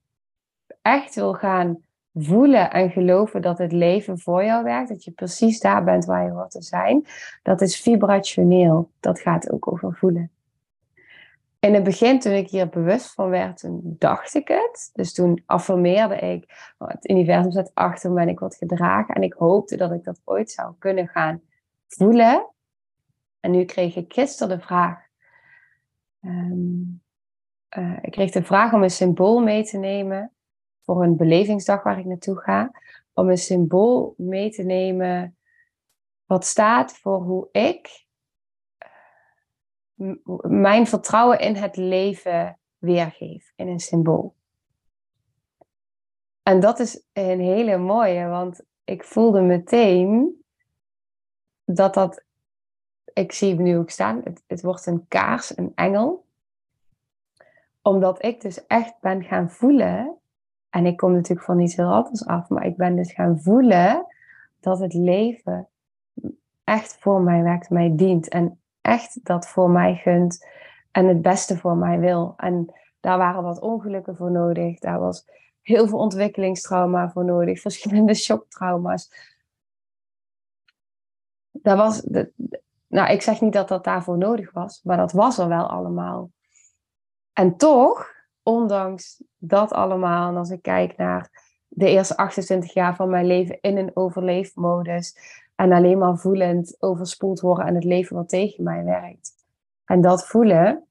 echt 0.81 1.15
wil 1.15 1.33
gaan 1.33 1.77
voelen 2.13 2.71
en 2.71 2.89
geloven 2.89 3.41
dat 3.41 3.57
het 3.57 3.71
leven 3.71 4.19
voor 4.19 4.43
jou 4.43 4.63
werkt, 4.63 4.89
dat 4.89 5.03
je 5.03 5.11
precies 5.11 5.59
daar 5.59 5.83
bent 5.83 6.05
waar 6.05 6.23
je 6.23 6.31
hoort 6.31 6.51
te 6.51 6.61
zijn, 6.61 7.05
dat 7.43 7.61
is 7.61 7.81
vibrationeel. 7.81 8.91
Dat 8.99 9.19
gaat 9.19 9.51
ook 9.51 9.71
over 9.71 9.95
voelen 9.95 10.31
in 11.61 11.73
het 11.73 11.83
begin, 11.83 12.19
toen 12.19 12.33
ik 12.33 12.49
hier 12.49 12.69
bewust 12.69 13.13
van 13.13 13.29
werd, 13.29 13.59
toen 13.59 13.81
dacht 13.83 14.33
ik 14.35 14.47
het. 14.47 14.89
Dus 14.93 15.13
toen 15.13 15.43
affirmeerde 15.45 16.15
ik, 16.15 16.73
oh, 16.77 16.87
het 16.87 17.09
universum 17.09 17.51
zit 17.51 17.71
achter 17.73 18.11
me 18.11 18.21
en 18.21 18.29
ik 18.29 18.39
word 18.39 18.55
gedragen. 18.55 19.15
En 19.15 19.23
ik 19.23 19.33
hoopte 19.33 19.77
dat 19.77 19.91
ik 19.91 20.03
dat 20.03 20.21
ooit 20.23 20.51
zou 20.51 20.73
kunnen 20.79 21.07
gaan 21.07 21.41
voelen. 21.87 22.49
En 23.41 23.51
nu 23.51 23.65
kreeg 23.65 23.95
ik 23.95 24.13
gisteren 24.13 24.57
de 24.57 24.63
vraag. 24.63 25.07
Ehm, 26.21 26.81
eh, 27.69 27.97
ik 28.01 28.11
kreeg 28.11 28.31
de 28.31 28.43
vraag 28.43 28.73
om 28.73 28.83
een 28.83 28.89
symbool 28.89 29.39
mee 29.39 29.63
te 29.63 29.77
nemen 29.77 30.31
voor 30.81 31.03
een 31.03 31.17
belevingsdag 31.17 31.83
waar 31.83 31.99
ik 31.99 32.05
naartoe 32.05 32.39
ga. 32.39 32.71
Om 33.13 33.29
een 33.29 33.37
symbool 33.37 34.13
mee 34.17 34.49
te 34.49 34.63
nemen 34.63 35.37
wat 36.25 36.45
staat 36.45 36.97
voor 36.97 37.21
hoe 37.21 37.49
ik 37.51 38.05
mijn 40.41 40.87
vertrouwen 40.87 41.39
in 41.39 41.55
het 41.55 41.75
leven 41.75 42.59
weergeef 42.77 43.53
in 43.55 43.67
een 43.67 43.79
symbool. 43.79 44.35
En 46.43 46.59
dat 46.59 46.79
is 46.79 47.03
een 47.13 47.39
hele 47.39 47.77
mooie, 47.77 48.27
want 48.27 48.61
ik 48.83 49.03
voelde 49.03 49.41
meteen 49.41 50.43
dat 51.65 51.93
dat, 51.93 52.23
ik 53.13 53.31
zie 53.31 53.53
hem 53.53 53.63
nu 53.63 53.77
ook 53.77 53.89
staan, 53.89 54.21
het, 54.23 54.43
het 54.47 54.61
wordt 54.61 54.85
een 54.85 55.05
kaars, 55.07 55.57
een 55.57 55.71
engel. 55.75 56.25
Omdat 57.81 58.23
ik 58.25 58.41
dus 58.41 58.67
echt 58.67 58.93
ben 59.01 59.23
gaan 59.23 59.49
voelen, 59.49 60.17
en 60.69 60.85
ik 60.85 60.97
kom 60.97 61.11
natuurlijk 61.11 61.45
van 61.45 61.59
iets 61.59 61.75
heel 61.75 61.93
anders 61.93 62.25
af, 62.25 62.49
maar 62.49 62.65
ik 62.65 62.77
ben 62.77 62.95
dus 62.95 63.13
gaan 63.13 63.39
voelen 63.39 64.05
dat 64.59 64.79
het 64.79 64.93
leven 64.93 65.67
echt 66.63 66.97
voor 66.99 67.21
mij 67.21 67.43
werkt, 67.43 67.69
mij 67.69 67.95
dient. 67.95 68.29
En 68.29 68.59
echt 68.81 69.19
dat 69.25 69.47
voor 69.47 69.69
mij 69.69 69.95
gunt 69.95 70.47
en 70.91 71.07
het 71.07 71.21
beste 71.21 71.57
voor 71.57 71.77
mij 71.77 71.99
wil. 71.99 72.33
En 72.37 72.73
daar 72.99 73.17
waren 73.17 73.43
wat 73.43 73.59
ongelukken 73.59 74.15
voor 74.15 74.31
nodig. 74.31 74.79
Daar 74.79 74.99
was 74.99 75.25
heel 75.61 75.87
veel 75.87 75.97
ontwikkelingstrauma 75.97 77.09
voor 77.09 77.25
nodig, 77.25 77.61
verschillende 77.69 78.13
shocktrauma's. 78.13 79.29
Daar 81.51 81.77
was 81.77 82.07
nou, 82.91 83.11
ik 83.11 83.21
zeg 83.21 83.41
niet 83.41 83.53
dat 83.53 83.67
dat 83.67 83.83
daarvoor 83.83 84.17
nodig 84.17 84.51
was, 84.51 84.81
maar 84.83 84.97
dat 84.97 85.11
was 85.11 85.37
er 85.37 85.47
wel 85.47 85.69
allemaal. 85.69 86.31
En 87.33 87.57
toch, 87.57 88.07
ondanks 88.43 89.23
dat 89.37 89.71
allemaal, 89.71 90.29
en 90.29 90.37
als 90.37 90.49
ik 90.49 90.61
kijk 90.61 90.97
naar 90.97 91.29
de 91.67 91.89
eerste 91.89 92.17
28 92.17 92.73
jaar 92.73 92.95
van 92.95 93.09
mijn 93.09 93.25
leven 93.25 93.57
in 93.61 93.77
een 93.77 93.91
overleefmodus. 93.93 95.15
En 95.55 95.71
alleen 95.71 95.97
maar 95.97 96.17
voelend 96.17 96.75
overspoeld 96.79 97.39
worden 97.39 97.65
en 97.65 97.75
het 97.75 97.83
leven 97.83 98.15
wat 98.15 98.29
tegen 98.29 98.63
mij 98.63 98.83
werkt. 98.83 99.31
En 99.85 100.01
dat 100.01 100.27
voelen, 100.27 100.87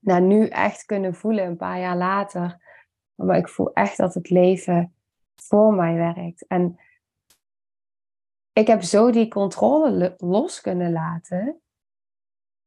nou 0.00 0.20
nu 0.20 0.48
echt 0.48 0.84
kunnen 0.84 1.14
voelen 1.14 1.46
een 1.46 1.56
paar 1.56 1.80
jaar 1.80 1.96
later. 1.96 2.58
Maar 3.14 3.36
ik 3.36 3.48
voel 3.48 3.72
echt 3.72 3.96
dat 3.96 4.14
het 4.14 4.30
leven 4.30 4.94
voor 5.34 5.74
mij 5.74 5.94
werkt. 5.94 6.46
En 6.46 6.78
ik 8.54 8.66
heb 8.66 8.82
zo 8.82 9.10
die 9.10 9.28
controle 9.28 10.14
los 10.18 10.60
kunnen 10.60 10.92
laten. 10.92 11.60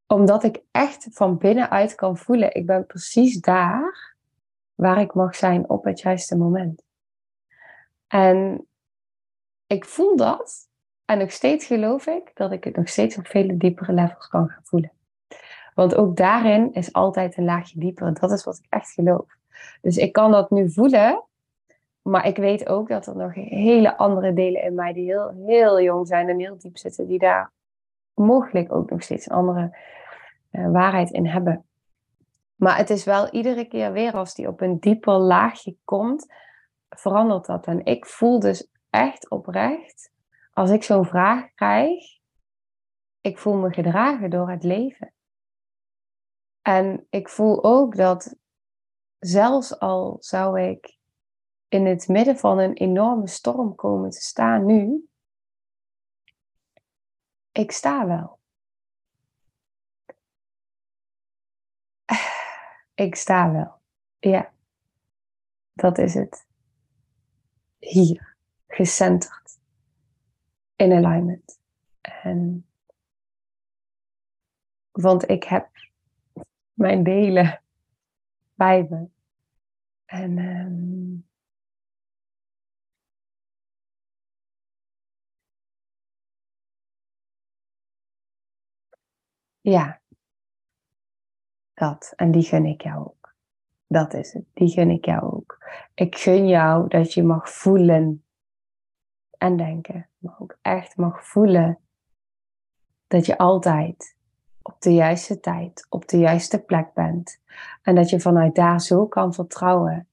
Omdat 0.08 0.44
ik 0.44 0.64
echt 0.72 1.08
van 1.12 1.38
binnenuit 1.38 1.96
kan 1.96 2.18
voelen, 2.18 2.56
ik 2.56 2.66
ben 2.66 2.86
precies 2.86 3.40
daar 3.40 4.16
waar 4.76 5.02
ik 5.02 5.14
mag 5.14 5.36
zijn 5.36 5.70
op 5.70 5.84
het 5.84 6.00
juiste 6.00 6.38
moment. 6.38 6.84
En 8.08 8.68
ik 9.68 9.86
voel 9.86 10.16
dat. 10.16 10.70
En 11.06 11.18
nog 11.18 11.32
steeds 11.32 11.66
geloof 11.66 12.08
ik 12.08 12.32
dat 12.34 12.52
ik 12.52 12.64
het 12.64 12.76
nog 12.76 12.90
steeds 12.90 13.18
op 13.18 13.28
vele 13.28 13.58
diepere 13.58 13.94
levels 13.94 14.28
kan 14.28 14.50
gaan 14.50 14.64
voelen. 14.64 14.92
Want 15.76 15.96
ook 15.96 16.18
daarin 16.18 16.74
is 16.74 16.94
altijd 16.94 17.38
een 17.38 17.46
laagje 17.46 17.80
dieper. 17.80 18.14
Dat 18.14 18.32
is 18.32 18.44
wat 18.44 18.58
ik 18.58 18.66
echt 18.70 18.92
geloof. 18.92 19.26
Dus 19.82 19.98
ik 19.98 20.14
kan 20.14 20.32
dat 20.32 20.50
nu 20.50 20.72
voelen. 20.72 21.24
Maar 22.10 22.28
ik 22.28 22.38
weet 22.38 22.68
ook 22.68 22.88
dat 22.88 23.08
er 23.08 23.16
nog 23.16 23.34
hele 23.34 23.98
andere 23.98 24.34
delen 24.34 24.62
in 24.62 24.76
mij 24.76 24.94
die 24.94 25.04
heel, 25.04 25.30
heel 25.46 25.82
jong 25.82 26.08
zijn 26.08 26.30
en 26.30 26.40
heel 26.40 26.58
diep 26.58 26.78
zitten. 26.78 27.08
Die 27.08 27.20
daar 27.20 27.52
mogelijk 28.14 28.74
ook 28.74 28.90
nog 28.90 29.04
steeds 29.04 29.30
een 29.30 29.36
andere 29.36 29.78
uh, 30.52 30.72
waarheid 30.72 31.12
in 31.12 31.28
hebben. 31.28 31.66
Maar 32.56 32.78
het 32.78 32.90
is 32.90 33.04
wel 33.04 33.30
iedere 33.30 33.66
keer 33.66 33.92
weer 33.92 34.14
als 34.14 34.36
die 34.36 34.48
op 34.48 34.62
een 34.62 34.80
dieper 34.80 35.14
laagje 35.14 35.76
komt, 35.84 36.34
verandert 36.90 37.46
dat. 37.46 37.66
En 37.66 37.86
ik 37.86 38.06
voel 38.06 38.40
dus 38.40 38.70
echt 38.90 39.30
oprecht, 39.30 40.12
als 40.54 40.70
ik 40.70 40.84
zo'n 40.84 41.06
vraag 41.06 41.54
krijg, 41.54 42.04
ik 43.22 43.38
voel 43.38 43.56
me 43.56 43.74
gedragen 43.74 44.30
door 44.30 44.50
het 44.50 44.64
leven. 44.64 45.14
En 46.62 47.08
ik 47.10 47.30
voel 47.30 47.64
ook 47.64 47.96
dat 47.96 48.36
zelfs 49.20 49.80
al 49.80 50.18
zou 50.20 50.62
ik 50.62 50.97
in 51.68 51.86
het 51.86 52.08
midden 52.08 52.38
van 52.38 52.60
een 52.60 52.74
enorme 52.74 53.28
storm 53.28 53.76
komen 53.76 54.10
te 54.10 54.22
staan 54.22 54.66
nu, 54.66 55.08
ik 57.52 57.72
sta 57.72 58.08
wel. 58.08 58.40
Ik 62.96 63.16
sta 63.16 63.52
wel. 63.52 63.82
Ja, 64.20 64.54
dat 65.74 65.98
is 65.98 66.14
het. 66.14 66.48
Hier, 67.80 68.36
gecenterd. 68.68 69.60
In 70.76 70.92
alignment. 70.92 71.60
En, 72.02 72.68
want 74.92 75.30
ik 75.30 75.44
heb 75.44 75.70
mijn 76.74 77.04
delen 77.04 77.62
bij 78.54 78.88
me. 78.90 79.10
En 80.06 80.38
um, 80.38 81.28
ja, 89.62 90.00
dat. 91.74 92.14
En 92.16 92.32
die 92.32 92.44
gun 92.44 92.66
ik 92.66 92.82
jou 92.82 93.06
ook. 93.06 93.36
Dat 93.88 94.14
is 94.14 94.34
het. 94.34 94.46
Die 94.54 94.70
gun 94.70 94.90
ik 94.90 95.06
jou 95.06 95.22
ook. 95.22 95.58
Ik 95.94 96.18
gun 96.18 96.48
jou 96.48 96.88
dat 96.88 97.14
je 97.14 97.24
mag 97.24 97.50
voelen 97.50 98.24
en 99.38 99.58
denken. 99.58 100.10
Maar 100.18 100.36
ook 100.40 100.58
echt 100.62 100.98
mag 100.98 101.28
voelen 101.28 101.80
dat 103.08 103.26
je 103.26 103.38
altijd 103.38 104.16
op 104.62 104.82
de 104.82 104.94
juiste 104.94 105.40
tijd, 105.40 105.86
op 105.90 106.08
de 106.08 106.18
juiste 106.18 106.60
plek 106.60 106.94
bent. 106.94 107.40
En 107.82 107.96
dat 107.96 108.10
je 108.10 108.20
vanuit 108.20 108.56
daar 108.56 108.82
zo 108.82 109.06
kan 109.06 109.34
vertrouwen 109.34 110.08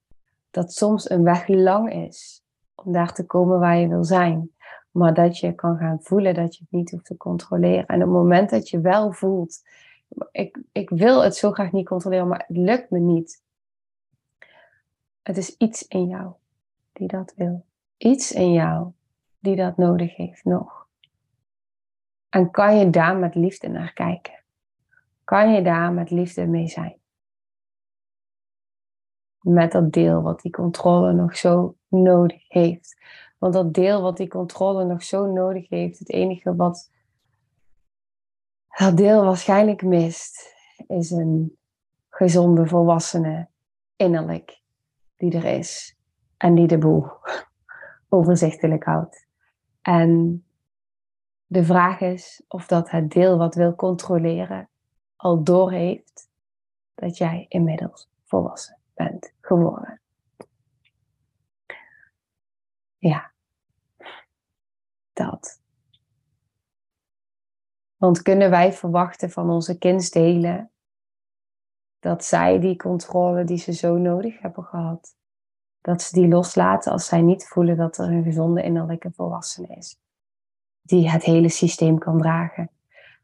dat 0.51 0.73
soms 0.73 1.09
een 1.09 1.23
weg 1.23 1.47
lang 1.47 1.93
is 1.93 2.43
om 2.75 2.91
daar 2.91 3.13
te 3.13 3.25
komen 3.25 3.59
waar 3.59 3.77
je 3.77 3.87
wil 3.87 4.03
zijn. 4.03 4.54
Maar 4.95 5.13
dat 5.13 5.37
je 5.37 5.55
kan 5.55 5.77
gaan 5.77 5.99
voelen 6.01 6.33
dat 6.33 6.55
je 6.55 6.61
het 6.61 6.71
niet 6.71 6.91
hoeft 6.91 7.05
te 7.05 7.17
controleren. 7.17 7.85
En 7.85 7.95
op 7.95 8.01
het 8.01 8.09
moment 8.09 8.49
dat 8.49 8.69
je 8.69 8.79
wel 8.79 9.11
voelt 9.11 9.61
ik, 10.31 10.59
ik 10.71 10.89
wil 10.89 11.23
het 11.23 11.35
zo 11.35 11.51
graag 11.51 11.71
niet 11.71 11.87
controleren, 11.87 12.27
maar 12.27 12.43
het 12.47 12.57
lukt 12.57 12.89
me 12.89 12.99
niet. 12.99 13.43
Het 15.21 15.37
is 15.37 15.57
iets 15.57 15.87
in 15.87 16.07
jou 16.07 16.33
die 16.93 17.07
dat 17.07 17.33
wil. 17.35 17.65
Iets 17.97 18.31
in 18.31 18.53
jou 18.53 18.91
die 19.39 19.55
dat 19.55 19.77
nodig 19.77 20.15
heeft 20.15 20.43
nog. 20.43 20.87
En 22.29 22.51
kan 22.51 22.77
je 22.77 22.89
daar 22.89 23.17
met 23.17 23.35
liefde 23.35 23.67
naar 23.67 23.93
kijken? 23.93 24.43
Kan 25.23 25.53
je 25.53 25.61
daar 25.61 25.93
met 25.93 26.09
liefde 26.09 26.45
mee 26.45 26.67
zijn? 26.67 26.97
Met 29.39 29.71
dat 29.71 29.91
deel 29.91 30.21
wat 30.21 30.41
die 30.41 30.51
controle 30.51 31.13
nog 31.13 31.37
zo 31.37 31.75
nodig 31.87 32.49
heeft. 32.49 32.97
Want 33.37 33.53
dat 33.53 33.73
deel 33.73 34.01
wat 34.01 34.17
die 34.17 34.27
controle 34.27 34.85
nog 34.85 35.03
zo 35.03 35.25
nodig 35.25 35.69
heeft, 35.69 35.99
het 35.99 36.09
enige 36.09 36.55
wat 36.55 36.91
dat 38.77 38.97
deel 38.97 39.23
waarschijnlijk 39.23 39.81
mist, 39.81 40.53
is 40.87 41.11
een 41.11 41.57
gezonde 42.09 42.67
volwassene 42.67 43.47
innerlijk 43.95 44.61
die 45.15 45.35
er 45.35 45.45
is 45.45 45.97
en 46.37 46.55
die 46.55 46.67
de 46.67 46.77
boel 46.77 47.07
overzichtelijk 48.09 48.83
houdt. 48.83 49.27
En 49.81 50.43
de 51.45 51.63
vraag 51.63 51.99
is 51.99 52.43
of 52.47 52.67
dat 52.67 52.89
het 52.89 53.11
deel 53.11 53.37
wat 53.37 53.55
wil 53.55 53.75
controleren 53.75 54.69
al 55.15 55.43
doorheeft 55.43 56.29
dat 56.95 57.17
jij 57.17 57.45
inmiddels 57.49 58.09
volwassen 58.23 58.77
bent 58.93 59.33
geworden. 59.41 59.99
Ja, 63.07 63.31
dat. 65.13 65.61
Want 67.95 68.21
kunnen 68.21 68.49
wij 68.49 68.73
verwachten 68.73 69.29
van 69.29 69.49
onze 69.49 69.77
kindsdelen 69.77 70.71
dat 71.99 72.25
zij 72.25 72.59
die 72.59 72.75
controle 72.75 73.43
die 73.43 73.57
ze 73.57 73.73
zo 73.73 73.97
nodig 73.97 74.41
hebben 74.41 74.63
gehad, 74.63 75.15
dat 75.81 76.01
ze 76.01 76.19
die 76.19 76.27
loslaten 76.27 76.91
als 76.91 77.05
zij 77.05 77.21
niet 77.21 77.47
voelen 77.47 77.77
dat 77.77 77.97
er 77.97 78.05
een 78.05 78.23
gezonde 78.23 78.63
innerlijke 78.63 79.11
volwassene 79.11 79.75
is, 79.75 79.99
die 80.81 81.09
het 81.09 81.23
hele 81.23 81.49
systeem 81.49 81.97
kan 81.97 82.17
dragen? 82.17 82.69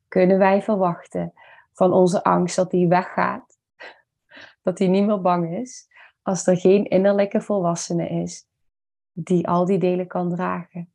Kunnen 0.08 0.38
wij 0.38 0.62
verwachten 0.62 1.34
van 1.74 1.94
onze 1.94 2.24
angst 2.24 2.56
dat 2.56 2.72
die 2.72 2.88
weggaat, 2.88 3.58
dat 4.64 4.78
die 4.78 4.90
niet 4.90 5.06
meer 5.06 5.22
bang 5.22 5.56
is, 5.56 5.88
als 6.22 6.48
er 6.48 6.58
geen 6.58 6.86
innerlijke 6.86 7.42
volwassene 7.42 8.10
is 8.10 8.50
die 9.12 9.48
al 9.48 9.66
die 9.66 9.80
delen 9.80 10.08
kan 10.08 10.30
dragen? 10.30 10.92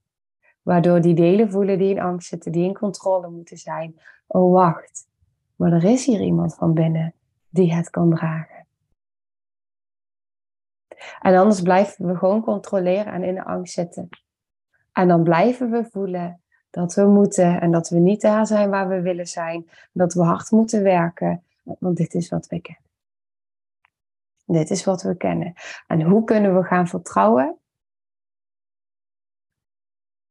Waardoor 0.62 1.00
die 1.00 1.14
delen 1.14 1.50
voelen 1.50 1.78
die 1.78 1.90
in 1.90 2.00
angst 2.00 2.28
zitten, 2.28 2.52
die 2.52 2.64
in 2.64 2.74
controle 2.74 3.28
moeten 3.28 3.56
zijn. 3.56 4.00
Oh, 4.26 4.52
wacht. 4.52 5.08
Maar 5.56 5.72
er 5.72 5.84
is 5.84 6.06
hier 6.06 6.20
iemand 6.20 6.54
van 6.54 6.74
binnen 6.74 7.14
die 7.48 7.74
het 7.74 7.90
kan 7.90 8.10
dragen. 8.10 8.66
En 11.20 11.36
anders 11.36 11.62
blijven 11.62 12.06
we 12.06 12.16
gewoon 12.16 12.42
controleren 12.42 13.12
en 13.12 13.22
in 13.22 13.34
de 13.34 13.44
angst 13.44 13.72
zitten. 13.72 14.08
En 14.92 15.08
dan 15.08 15.22
blijven 15.22 15.70
we 15.70 15.84
voelen 15.90 16.40
dat 16.70 16.94
we 16.94 17.06
moeten 17.06 17.60
en 17.60 17.70
dat 17.70 17.88
we 17.88 17.98
niet 17.98 18.20
daar 18.20 18.46
zijn 18.46 18.70
waar 18.70 18.88
we 18.88 19.00
willen 19.00 19.26
zijn. 19.26 19.68
Dat 19.92 20.14
we 20.14 20.22
hard 20.22 20.50
moeten 20.50 20.82
werken. 20.82 21.42
Want 21.62 21.96
dit 21.96 22.14
is 22.14 22.28
wat 22.28 22.46
we 22.46 22.60
kennen. 22.60 22.84
Dit 24.44 24.70
is 24.70 24.84
wat 24.84 25.02
we 25.02 25.16
kennen. 25.16 25.54
En 25.86 26.02
hoe 26.02 26.24
kunnen 26.24 26.56
we 26.56 26.62
gaan 26.62 26.88
vertrouwen 26.88 27.58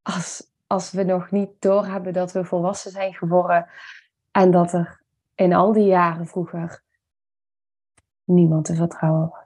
als, 0.05 0.51
als 0.67 0.91
we 0.91 1.03
nog 1.03 1.31
niet 1.31 1.61
doorhebben 1.61 2.13
dat 2.13 2.31
we 2.31 2.45
volwassen 2.45 2.91
zijn 2.91 3.13
geworden 3.13 3.69
en 4.31 4.51
dat 4.51 4.73
er 4.73 5.03
in 5.35 5.53
al 5.53 5.73
die 5.73 5.85
jaren 5.85 6.27
vroeger 6.27 6.83
niemand 8.23 8.65
te 8.65 8.75
vertrouwen 8.75 9.29
was. 9.29 9.43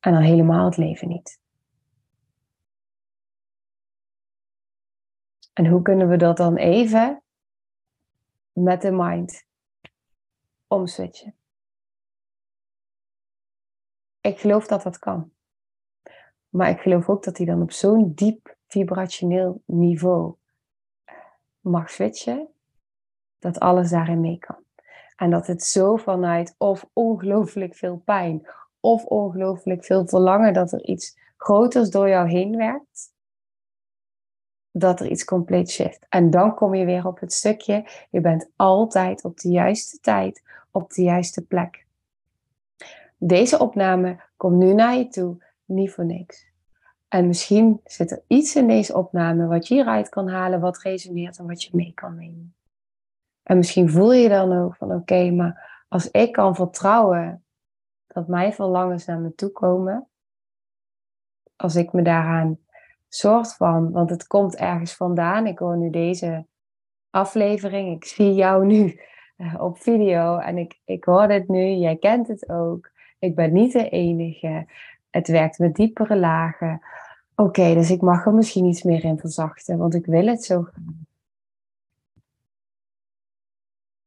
En 0.00 0.12
dan 0.12 0.22
helemaal 0.22 0.64
het 0.64 0.76
leven 0.76 1.08
niet. 1.08 1.40
En 5.52 5.66
hoe 5.66 5.82
kunnen 5.82 6.08
we 6.08 6.16
dat 6.16 6.36
dan 6.36 6.56
even 6.56 7.22
met 8.52 8.82
de 8.82 8.90
mind 8.90 9.46
omswitchen? 10.66 11.36
Ik 14.20 14.38
geloof 14.38 14.66
dat 14.66 14.82
dat 14.82 14.98
kan. 14.98 15.32
Maar 16.48 16.70
ik 16.70 16.80
geloof 16.80 17.08
ook 17.08 17.24
dat 17.24 17.36
hij 17.36 17.46
dan 17.46 17.62
op 17.62 17.72
zo'n 17.72 18.14
diep 18.14 18.60
vibrationeel 18.72 19.62
niveau 19.64 20.34
mag 21.60 21.90
switchen, 21.90 22.48
dat 23.38 23.60
alles 23.60 23.90
daarin 23.90 24.20
mee 24.20 24.38
kan. 24.38 24.64
En 25.16 25.30
dat 25.30 25.46
het 25.46 25.62
zo 25.62 25.96
vanuit 25.96 26.54
of 26.58 26.86
ongelooflijk 26.92 27.74
veel 27.74 28.02
pijn 28.04 28.48
of 28.80 29.04
ongelooflijk 29.04 29.84
veel 29.84 30.06
verlangen 30.06 30.52
dat 30.52 30.72
er 30.72 30.84
iets 30.84 31.18
groters 31.36 31.90
door 31.90 32.08
jou 32.08 32.28
heen 32.28 32.56
werkt, 32.56 33.12
dat 34.70 35.00
er 35.00 35.10
iets 35.10 35.24
compleet 35.24 35.70
shift. 35.70 36.06
En 36.08 36.30
dan 36.30 36.54
kom 36.54 36.74
je 36.74 36.84
weer 36.84 37.06
op 37.06 37.20
het 37.20 37.32
stukje, 37.32 37.86
je 38.10 38.20
bent 38.20 38.50
altijd 38.56 39.24
op 39.24 39.38
de 39.38 39.48
juiste 39.48 39.98
tijd, 40.00 40.42
op 40.70 40.90
de 40.92 41.02
juiste 41.02 41.42
plek. 41.42 41.86
Deze 43.16 43.58
opname 43.58 44.20
komt 44.36 44.56
nu 44.56 44.72
naar 44.72 44.96
je 44.96 45.08
toe, 45.08 45.44
niet 45.64 45.92
voor 45.92 46.04
niks. 46.04 46.51
En 47.12 47.26
misschien 47.26 47.80
zit 47.84 48.10
er 48.10 48.22
iets 48.26 48.56
in 48.56 48.66
deze 48.66 48.96
opname 48.96 49.46
wat 49.46 49.68
je 49.68 49.74
hieruit 49.74 50.08
kan 50.08 50.28
halen, 50.28 50.60
wat 50.60 50.78
resoneert 50.78 51.38
en 51.38 51.46
wat 51.46 51.62
je 51.62 51.70
mee 51.72 51.92
kan 51.94 52.14
nemen. 52.14 52.54
En 53.42 53.56
misschien 53.56 53.90
voel 53.90 54.12
je 54.12 54.28
dan 54.28 54.58
ook 54.58 54.76
van 54.76 54.92
oké, 54.92 55.30
maar 55.30 55.84
als 55.88 56.10
ik 56.10 56.32
kan 56.32 56.54
vertrouwen 56.54 57.44
dat 58.06 58.28
mijn 58.28 58.52
verlangens 58.52 59.04
naar 59.04 59.18
me 59.18 59.34
toe 59.34 59.50
komen, 59.50 60.08
als 61.56 61.76
ik 61.76 61.92
me 61.92 62.02
daaraan 62.02 62.58
soort 63.08 63.54
van, 63.54 63.90
want 63.90 64.10
het 64.10 64.26
komt 64.26 64.56
ergens 64.56 64.94
vandaan. 64.94 65.46
Ik 65.46 65.58
hoor 65.58 65.76
nu 65.76 65.90
deze 65.90 66.46
aflevering, 67.10 67.96
ik 67.96 68.04
zie 68.04 68.34
jou 68.34 68.66
nu 68.66 69.00
eh, 69.36 69.54
op 69.58 69.78
video 69.78 70.38
en 70.38 70.58
ik, 70.58 70.80
ik 70.84 71.04
hoor 71.04 71.28
dit 71.28 71.48
nu, 71.48 71.66
jij 71.66 71.96
kent 71.96 72.28
het 72.28 72.48
ook. 72.48 72.90
Ik 73.18 73.34
ben 73.34 73.52
niet 73.52 73.72
de 73.72 73.88
enige. 73.88 74.66
Het 75.12 75.28
werkt 75.28 75.58
met 75.58 75.74
diepere 75.74 76.16
lagen. 76.16 76.82
Oké, 77.34 77.74
dus 77.74 77.90
ik 77.90 78.00
mag 78.00 78.26
er 78.26 78.34
misschien 78.34 78.64
iets 78.64 78.82
meer 78.82 79.04
in 79.04 79.18
verzachten, 79.18 79.78
want 79.78 79.94
ik 79.94 80.06
wil 80.06 80.26
het 80.26 80.44
zo 80.44 80.62
graag. 80.62 80.84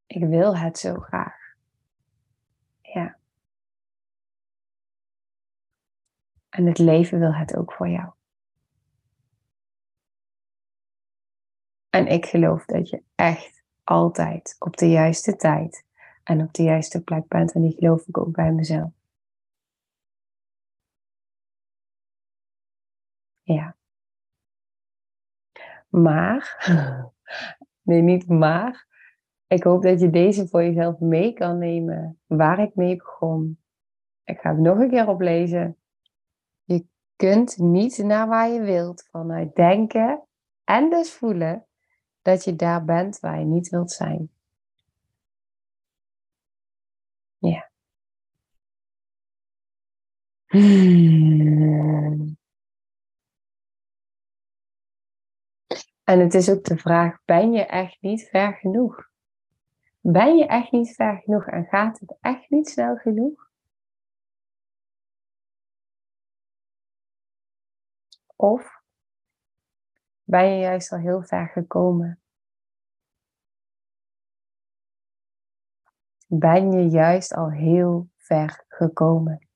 Ik 0.05 0.23
wil 0.23 0.57
het 0.57 0.77
zo 0.77 0.95
graag. 0.95 1.37
Ja. 2.81 3.17
En 6.49 6.65
het 6.65 6.77
leven 6.77 7.19
wil 7.19 7.33
het 7.33 7.55
ook 7.55 7.73
voor 7.73 7.89
jou. 7.89 8.11
En 11.89 12.07
ik 12.07 12.25
geloof 12.25 12.65
dat 12.65 12.89
je 12.89 13.03
echt 13.15 13.63
altijd 13.83 14.55
op 14.59 14.77
de 14.77 14.89
juiste 14.89 15.35
tijd 15.35 15.85
en 16.23 16.41
op 16.41 16.53
de 16.53 16.63
juiste 16.63 17.03
plek 17.03 17.27
bent. 17.27 17.51
En 17.51 17.61
die 17.61 17.75
geloof 17.77 18.07
ik 18.07 18.17
ook 18.17 18.31
bij 18.31 18.51
mezelf. 18.51 18.94
Ja. 23.45 23.75
Maar, 25.89 26.65
nee, 27.81 28.01
niet 28.01 28.27
maar. 28.27 28.87
Ik 29.47 29.63
hoop 29.63 29.81
dat 29.81 29.99
je 29.99 30.09
deze 30.09 30.47
voor 30.47 30.63
jezelf 30.63 30.99
mee 30.99 31.33
kan 31.33 31.57
nemen. 31.57 32.19
Waar 32.25 32.59
ik 32.59 32.75
mee 32.75 32.95
begon. 32.95 33.59
Ik 34.23 34.39
ga 34.39 34.49
het 34.49 34.59
nog 34.59 34.77
een 34.79 34.89
keer 34.89 35.07
oplezen. 35.07 35.77
Je 36.63 36.85
kunt 37.15 37.57
niet 37.57 37.97
naar 37.97 38.27
waar 38.27 38.49
je 38.49 38.61
wilt 38.61 39.07
vanuit 39.11 39.55
denken 39.55 40.23
en 40.63 40.89
dus 40.89 41.13
voelen 41.13 41.65
dat 42.21 42.43
je 42.43 42.55
daar 42.55 42.85
bent 42.85 43.19
waar 43.19 43.39
je 43.39 43.45
niet 43.45 43.69
wilt 43.69 43.91
zijn. 43.91 44.29
Ja. 47.37 47.69
En 56.05 56.19
het 56.19 56.33
is 56.33 56.49
ook 56.49 56.63
de 56.63 56.77
vraag, 56.77 57.19
ben 57.25 57.51
je 57.51 57.65
echt 57.65 58.01
niet 58.01 58.27
ver 58.29 58.53
genoeg? 58.53 59.09
Ben 59.99 60.37
je 60.37 60.45
echt 60.45 60.71
niet 60.71 60.95
ver 60.95 61.17
genoeg 61.17 61.47
en 61.47 61.65
gaat 61.65 61.99
het 61.99 62.17
echt 62.21 62.49
niet 62.49 62.69
snel 62.69 62.95
genoeg? 62.95 63.49
Of 68.35 68.81
ben 70.23 70.45
je 70.51 70.59
juist 70.59 70.91
al 70.91 70.99
heel 70.99 71.21
ver 71.21 71.47
gekomen? 71.47 72.21
Ben 76.27 76.71
je 76.71 76.89
juist 76.89 77.33
al 77.33 77.51
heel 77.51 78.09
ver 78.15 78.65
gekomen? 78.67 79.47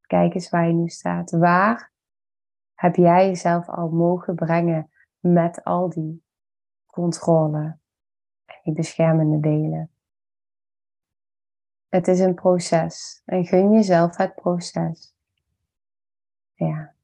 Kijk 0.00 0.34
eens 0.34 0.50
waar 0.50 0.66
je 0.66 0.72
nu 0.72 0.88
staat. 0.88 1.30
Waar 1.30 1.92
heb 2.74 2.96
jij 2.96 3.26
jezelf 3.26 3.68
al 3.68 3.88
mogen 3.88 4.34
brengen 4.34 4.92
met 5.24 5.64
al 5.64 5.88
die 5.88 6.24
controle 6.86 7.78
en 8.44 8.60
die 8.62 8.74
beschermende 8.74 9.40
delen? 9.40 9.90
Het 11.88 12.08
is 12.08 12.20
een 12.20 12.34
proces 12.34 13.22
en 13.24 13.46
gun 13.46 13.72
jezelf 13.72 14.16
het 14.16 14.34
proces. 14.34 15.14
Ja. 16.54 16.94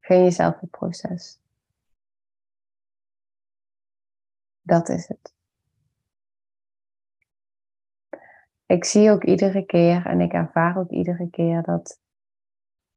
Gun 0.00 0.22
jezelf 0.22 0.60
het 0.60 0.70
proces. 0.70 1.40
Dat 4.62 4.88
is 4.88 5.08
het. 5.08 5.34
Ik 8.66 8.84
zie 8.84 9.10
ook 9.10 9.24
iedere 9.24 9.66
keer 9.66 10.06
en 10.06 10.20
ik 10.20 10.32
ervaar 10.32 10.78
ook 10.78 10.90
iedere 10.90 11.30
keer 11.30 11.62
dat 11.62 12.00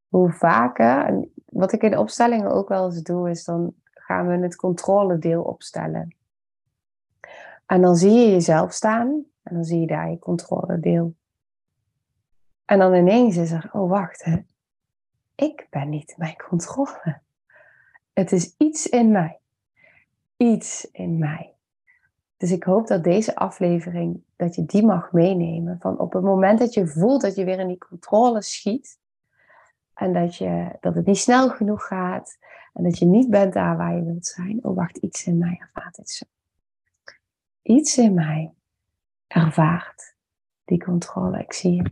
hoe 0.08 0.32
vaker, 0.32 1.06
en 1.06 1.34
wat 1.46 1.74
ik 1.74 1.82
in 1.82 1.98
opstellingen 1.98 2.52
ook 2.52 2.70
wel 2.70 2.86
eens 2.86 3.02
doe, 3.02 3.30
is 3.30 3.44
dan 3.44 3.81
gaan 4.12 4.28
we 4.28 4.38
het 4.38 4.56
controledeel 4.56 5.42
opstellen. 5.42 6.16
En 7.66 7.82
dan 7.82 7.96
zie 7.96 8.12
je 8.12 8.32
jezelf 8.32 8.74
staan 8.74 9.26
en 9.44 9.56
dan 9.56 9.64
zie 9.64 9.80
je 9.80 9.88
daar 9.88 10.10
je 10.10 10.20
controledeel. 10.20 11.16
En 12.66 12.80
dan 12.80 12.94
ineens 12.94 13.38
is 13.38 13.52
er, 13.52 13.70
oh 13.74 13.90
wacht, 13.90 14.24
hè 14.24 14.38
ik 15.42 15.68
ben 15.70 15.90
niet 15.90 16.16
mijn 16.18 16.36
controle. 16.50 17.22
Het 18.14 18.32
is 18.32 18.56
iets 18.58 18.90
in 18.90 19.12
mij. 19.12 19.40
Iets 20.38 20.90
in 20.92 21.18
mij. 21.18 21.54
Dus 22.38 22.52
ik 22.52 22.64
hoop 22.64 22.88
dat 22.88 23.04
deze 23.04 23.36
aflevering, 23.36 24.24
dat 24.36 24.56
je 24.56 24.66
die 24.66 24.86
mag 24.86 25.12
meenemen. 25.12 25.78
Van 25.80 26.00
op 26.00 26.14
het 26.14 26.24
moment 26.24 26.60
dat 26.60 26.74
je 26.74 26.88
voelt 26.88 27.22
dat 27.22 27.36
je 27.36 27.44
weer 27.44 27.60
in 27.60 27.68
die 27.68 27.78
controle 27.78 28.42
schiet. 28.42 29.00
En 30.02 30.14
dat, 30.14 30.36
je, 30.36 30.78
dat 30.80 30.96
het 30.96 31.06
niet 31.06 31.18
snel 31.18 31.50
genoeg 31.50 31.88
gaat. 31.88 32.38
En 32.74 32.84
dat 32.84 33.00
je 33.00 33.06
niet 33.06 33.30
bent 33.30 33.54
daar 33.54 33.78
waar 33.78 33.96
je 33.96 34.04
wilt 34.04 34.26
zijn. 34.26 34.64
Oh 34.64 34.76
wacht, 34.76 34.98
iets 34.98 35.26
in 35.26 35.38
mij 35.38 35.58
ervaart 35.60 35.98
het 35.98 36.10
zo. 36.10 36.26
Iets 37.62 37.98
in 37.98 38.14
mij 38.14 38.54
ervaart 39.28 40.16
die 40.66 40.84
controle. 40.84 41.40
Ik 41.40 41.54
zie 41.54 41.76
je. 41.76 41.92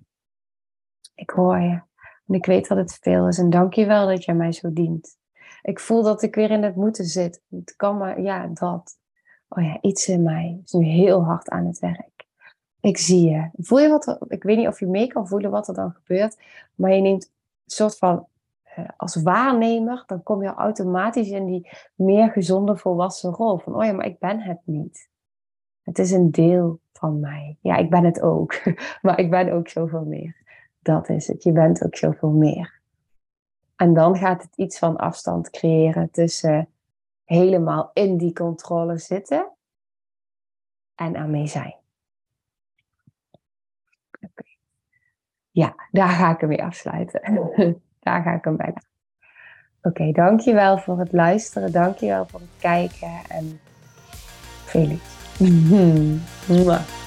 Ik 1.16 1.30
hoor 1.30 1.60
je. 1.60 1.82
En 2.28 2.36
ik 2.36 2.46
weet 2.46 2.68
dat 2.68 2.78
het 2.78 2.98
veel 3.02 3.28
is. 3.28 3.38
En 3.38 3.50
dank 3.50 3.74
je 3.74 3.86
wel 3.86 4.08
dat 4.08 4.26
jij 4.26 4.36
mij 4.36 4.52
zo 4.52 4.74
dient. 4.74 5.18
Ik 5.62 5.80
voel 5.80 6.04
dat 6.04 6.22
ik 6.22 6.36
weer 6.36 6.52
in 6.52 6.64
het 6.64 6.76
moeten 6.76 7.06
zit. 7.06 7.42
Het 7.50 7.76
kan 7.76 7.98
maar, 7.98 8.22
ja, 8.22 8.48
dat. 8.48 9.00
Oh 9.48 9.64
ja, 9.64 9.78
iets 9.82 10.08
in 10.08 10.24
mij 10.24 10.62
is 10.66 10.72
nu 10.72 10.86
heel 10.86 11.24
hard 11.24 11.50
aan 11.50 11.66
het 11.66 11.80
werk. 11.80 12.28
Ik 12.80 12.98
zie 12.98 13.30
je. 13.30 13.50
Voel 13.54 13.80
je 13.80 13.90
wat 13.90 14.18
ik 14.28 14.44
weet 14.44 14.58
niet 14.58 14.68
of 14.68 14.80
je 14.80 14.88
mee 14.88 15.08
kan 15.08 15.28
voelen 15.28 15.52
wat 15.52 15.68
er 15.68 15.74
dan 15.74 15.92
gebeurt. 15.92 16.38
Maar 16.76 16.94
je 16.94 17.02
neemt 17.02 17.32
soort 17.72 17.98
van, 17.98 18.28
eh, 18.64 18.86
als 18.98 19.16
waarnemer, 19.16 20.04
dan 20.06 20.24
kom 20.24 20.44
je 20.44 20.54
automatisch 20.54 21.30
in 21.30 21.46
die 21.46 21.70
meer 21.96 22.30
gezonde 22.30 22.78
volwassen 22.78 23.32
rol. 23.32 23.58
Van, 23.58 23.76
oh 23.76 23.84
ja, 23.84 23.92
maar 23.92 24.06
ik 24.06 24.20
ben 24.20 24.42
het 24.42 24.60
niet. 24.64 25.10
Het 25.84 26.00
is 26.00 26.12
een 26.12 26.32
deel 26.32 26.80
van 26.94 27.20
mij. 27.20 27.58
Ja, 27.62 27.76
ik 27.76 27.90
ben 27.90 28.04
het 28.04 28.22
ook. 28.22 28.62
maar 29.02 29.20
ik 29.20 29.30
ben 29.30 29.54
ook 29.54 29.68
zoveel 29.68 30.06
meer. 30.06 30.36
Dat 30.80 31.10
is 31.10 31.28
het. 31.28 31.44
Je 31.44 31.52
bent 31.52 31.86
ook 31.86 31.96
zoveel 31.96 32.32
meer. 32.32 32.80
En 33.76 33.94
dan 33.94 34.18
gaat 34.18 34.42
het 34.42 34.56
iets 34.56 34.80
van 34.80 34.98
afstand 34.98 35.50
creëren 35.50 36.12
tussen 36.12 36.70
helemaal 37.24 37.90
in 37.94 38.18
die 38.18 38.34
controle 38.34 38.98
zitten 38.98 39.52
en 40.96 41.18
aan 41.18 41.48
zijn. 41.48 41.79
Ja, 45.60 45.76
daar 45.92 46.10
ga 46.10 46.32
ik 46.32 46.40
hem 46.40 46.50
mee 46.50 46.64
afsluiten. 46.64 47.22
daar 48.06 48.22
ga 48.22 48.32
ik 48.34 48.44
hem 48.44 48.58
bij. 48.58 48.74
Oké, 49.82 50.12
dankjewel 50.12 50.78
voor 50.78 51.00
het 51.00 51.12
luisteren. 51.12 51.72
Dankjewel 51.72 52.28
voor 52.28 52.40
het 52.40 52.50
kijken. 52.60 53.22
En 53.28 53.60
liefs. 54.74 55.18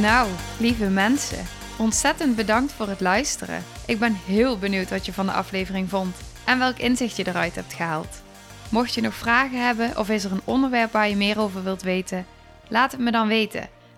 Nou, 0.00 0.28
lieve 0.58 0.88
mensen, 0.88 1.44
ontzettend 1.78 2.36
bedankt 2.36 2.72
voor 2.72 2.88
het 2.88 3.00
luisteren. 3.00 3.62
Ik 3.86 3.98
ben 3.98 4.14
heel 4.14 4.58
benieuwd 4.58 4.90
wat 4.90 5.06
je 5.06 5.12
van 5.12 5.26
de 5.26 5.32
aflevering 5.32 5.88
vond 5.88 6.16
en 6.46 6.58
welk 6.58 6.78
inzicht 6.78 7.16
je 7.16 7.26
eruit 7.26 7.54
hebt 7.54 7.72
gehaald. 7.72 8.22
Mocht 8.70 8.94
je 8.94 9.00
nog 9.00 9.14
vragen 9.14 9.66
hebben 9.66 9.98
of 9.98 10.08
is 10.08 10.24
er 10.24 10.32
een 10.32 10.40
onderwerp 10.44 10.92
waar 10.92 11.08
je 11.08 11.16
meer 11.16 11.40
over 11.40 11.62
wilt 11.62 11.82
weten, 11.82 12.26
laat 12.68 12.92
het 12.92 13.00
me 13.00 13.10
dan 13.10 13.28
weten. 13.28 13.68